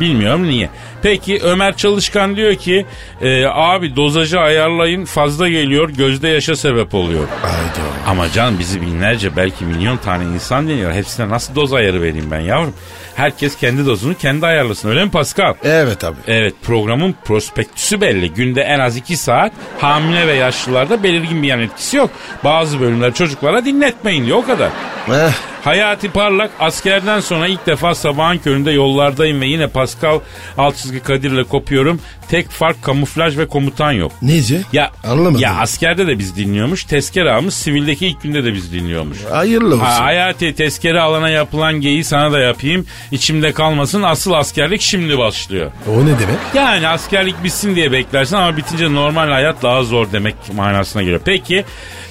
Bilmiyorum 0.00 0.42
niye. 0.42 0.70
Peki 1.02 1.40
Ömer 1.42 1.76
Çalışkan 1.76 2.36
diyor 2.36 2.54
ki 2.54 2.86
e, 3.22 3.44
abi 3.46 3.96
dozajı 3.96 4.40
ayarlayın 4.40 5.04
fazla 5.04 5.48
geliyor 5.48 5.90
gözde 5.90 6.28
yaşa 6.28 6.56
sebep 6.56 6.94
oluyor. 6.94 7.28
Hayda. 7.42 7.92
Ama 8.06 8.30
can 8.32 8.58
bizi 8.58 8.82
binlerce 8.82 9.36
belki 9.36 9.64
milyon 9.64 9.96
tane 9.96 10.24
insan 10.24 10.68
deniyor. 10.68 10.92
Hepsine 10.92 11.28
nasıl 11.28 11.54
doz 11.54 11.72
ayarı 11.72 12.02
vereyim 12.02 12.30
ben 12.30 12.40
yavrum? 12.40 12.74
Herkes 13.14 13.56
kendi 13.56 13.86
dozunu 13.86 14.14
kendi 14.14 14.46
ayarlasın 14.46 14.88
öyle 14.88 15.04
mi 15.04 15.10
Pascal? 15.10 15.54
Evet 15.64 16.04
abi. 16.04 16.16
Evet 16.26 16.54
programın 16.62 17.14
prospektüsü 17.24 18.00
belli. 18.00 18.32
Günde 18.32 18.60
en 18.62 18.80
az 18.80 18.96
2 18.96 19.16
saat 19.16 19.52
hamile 19.78 20.26
ve 20.26 20.34
yaşlılarda 20.34 21.02
belirgin 21.02 21.42
bir 21.42 21.48
yan 21.48 21.60
etkisi 21.60 21.96
yok. 21.96 22.10
Bazı 22.44 22.80
bölümler 22.80 23.14
çocuklara 23.14 23.64
dinletmeyin 23.64 24.26
diyor 24.26 24.38
o 24.38 24.46
kadar. 24.46 24.68
Eh, 25.08 25.32
Hayati 25.64 26.08
Parlak 26.10 26.50
askerden 26.60 27.20
sonra 27.20 27.46
ilk 27.46 27.66
defa 27.66 27.94
sabahın 27.94 28.38
köründe 28.38 28.70
yollardayım 28.70 29.40
ve 29.40 29.46
yine 29.46 29.66
Pascal 29.66 30.20
alt 30.58 30.76
çizgi 30.76 31.00
Kadir'le 31.00 31.44
kopuyorum. 31.44 32.00
Tek 32.30 32.50
fark 32.50 32.82
kamuflaj 32.82 33.38
ve 33.38 33.48
komutan 33.48 33.92
yok. 33.92 34.12
neyse? 34.22 34.62
Ya 34.72 34.90
Anlamadım. 35.04 35.40
ya 35.40 35.54
askerde 35.60 36.06
de 36.06 36.18
biz 36.18 36.36
dinliyormuş. 36.36 36.84
Tezkere 36.84 37.30
almış. 37.32 37.54
Sivildeki 37.54 38.06
ilk 38.06 38.22
günde 38.22 38.44
de 38.44 38.54
biz 38.54 38.72
dinliyormuş. 38.72 39.18
Hayırlı 39.30 39.66
olsun. 39.74 39.78
Ha, 39.84 40.00
hayati 40.04 40.54
tezkere 40.54 41.00
alana 41.00 41.28
yapılan 41.28 41.80
geyi 41.80 42.04
sana 42.04 42.32
da 42.32 42.38
yapayım. 42.38 42.86
İçimde 43.12 43.52
kalmasın. 43.52 44.02
Asıl 44.02 44.32
askerlik 44.32 44.80
şimdi 44.80 45.18
başlıyor. 45.18 45.70
O 45.88 46.00
ne 46.00 46.06
demek? 46.06 46.36
Yani 46.54 46.88
askerlik 46.88 47.44
bitsin 47.44 47.76
diye 47.76 47.92
beklersin 47.92 48.36
ama 48.36 48.56
bitince 48.56 48.94
normal 48.94 49.28
hayat 49.28 49.62
daha 49.62 49.82
zor 49.82 50.12
demek 50.12 50.34
manasına 50.54 51.02
geliyor. 51.02 51.20
Peki 51.24 51.64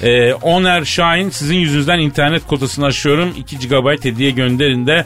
e, 0.04 0.34
Oner 0.34 0.86
Şahin 0.86 1.30
sizin 1.30 1.58
yüzünüzden 1.58 2.00
internet 2.00 2.48
kotasını 2.48 2.86
aşıyorum. 2.86 3.34
2 3.42 3.68
GB 3.68 4.06
hediye 4.06 4.32
gönderin 4.32 4.88
de 4.88 5.06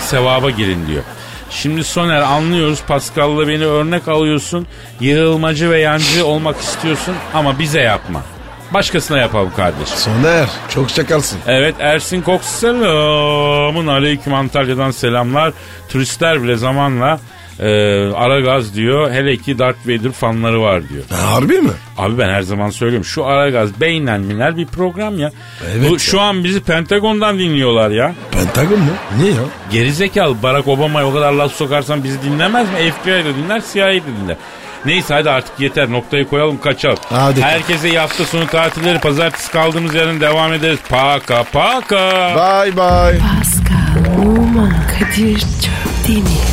sevaba 0.00 0.50
girin 0.50 0.86
diyor. 0.86 1.02
Şimdi 1.50 1.84
Soner 1.84 2.20
anlıyoruz 2.20 2.82
Pascal'la 2.88 3.48
beni 3.48 3.64
örnek 3.64 4.08
alıyorsun. 4.08 4.66
Yığılmacı 5.00 5.70
ve 5.70 5.80
yancı 5.80 6.26
olmak 6.26 6.60
istiyorsun 6.60 7.14
ama 7.34 7.58
bize 7.58 7.80
yapma. 7.80 8.22
Başkasına 8.74 9.18
yapalım 9.18 9.52
kardeşim. 9.56 9.96
Soner 9.96 10.48
çok 10.68 10.94
çakalsın. 10.94 11.38
Evet 11.46 11.74
Ersin 11.78 12.22
Koks 12.22 12.46
selamun 12.46 13.86
aleyküm 13.86 14.34
Antalya'dan 14.34 14.90
selamlar. 14.90 15.52
Turistler 15.88 16.42
bile 16.42 16.56
zamanla 16.56 17.20
e, 17.60 17.66
ara 18.14 18.40
gaz 18.40 18.74
diyor. 18.74 19.10
Hele 19.10 19.36
ki 19.36 19.58
Darth 19.58 19.78
Vader 19.86 20.12
fanları 20.12 20.60
var 20.62 20.88
diyor. 20.88 21.02
Ha, 21.10 21.32
harbi 21.34 21.60
mi? 21.60 21.70
Abi 21.98 22.18
ben 22.18 22.28
her 22.28 22.42
zaman 22.42 22.70
söylüyorum 22.70 23.04
şu 23.04 23.24
ara 23.26 23.50
gaz 23.50 23.80
beynen 23.80 24.20
miner 24.20 24.56
bir 24.56 24.66
program 24.66 25.18
ya. 25.18 25.30
Evet 25.76 25.88
Bu, 25.88 25.92
ya. 25.92 25.98
şu 25.98 26.20
an 26.20 26.44
bizi 26.44 26.60
Pentagon'dan 26.60 27.38
dinliyorlar 27.38 27.90
ya. 27.90 28.14
Pentagon 28.30 28.78
mu? 28.78 28.90
Niye 29.18 29.30
ya? 29.32 29.38
Gerizekalı 29.72 30.42
Barack 30.42 30.68
Obama'ya 30.68 31.06
o 31.06 31.12
kadar 31.14 31.32
laf 31.32 31.52
sokarsan 31.52 32.04
bizi 32.04 32.22
dinlemez 32.22 32.68
mi? 32.68 32.90
FBI 32.90 33.10
de 33.10 33.34
dinler 33.44 33.62
CIA 33.72 33.86
de 33.86 34.00
dinler. 34.22 34.36
Neyse 34.84 35.14
hadi 35.14 35.30
artık 35.30 35.60
yeter 35.60 35.90
noktayı 35.92 36.28
koyalım 36.28 36.60
kaçalım. 36.60 36.98
Hadi. 37.10 37.40
Herkese 37.42 37.88
iyi 37.88 37.98
hafta 37.98 38.24
sonu 38.24 38.46
tatilleri 38.46 38.98
pazartesi 38.98 39.52
kaldığımız 39.52 39.94
yerden 39.94 40.20
devam 40.20 40.52
ederiz. 40.52 40.78
Paka 40.88 41.44
paka. 41.52 42.32
Bye 42.36 42.76
bye. 42.76 43.18
Pascal, 43.20 44.22
Oman, 44.26 44.72
Kadir 44.98 45.38
çok 45.40 46.08
değil 46.08 46.22
mi? 46.22 46.30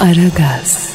Aragaz. 0.00 0.93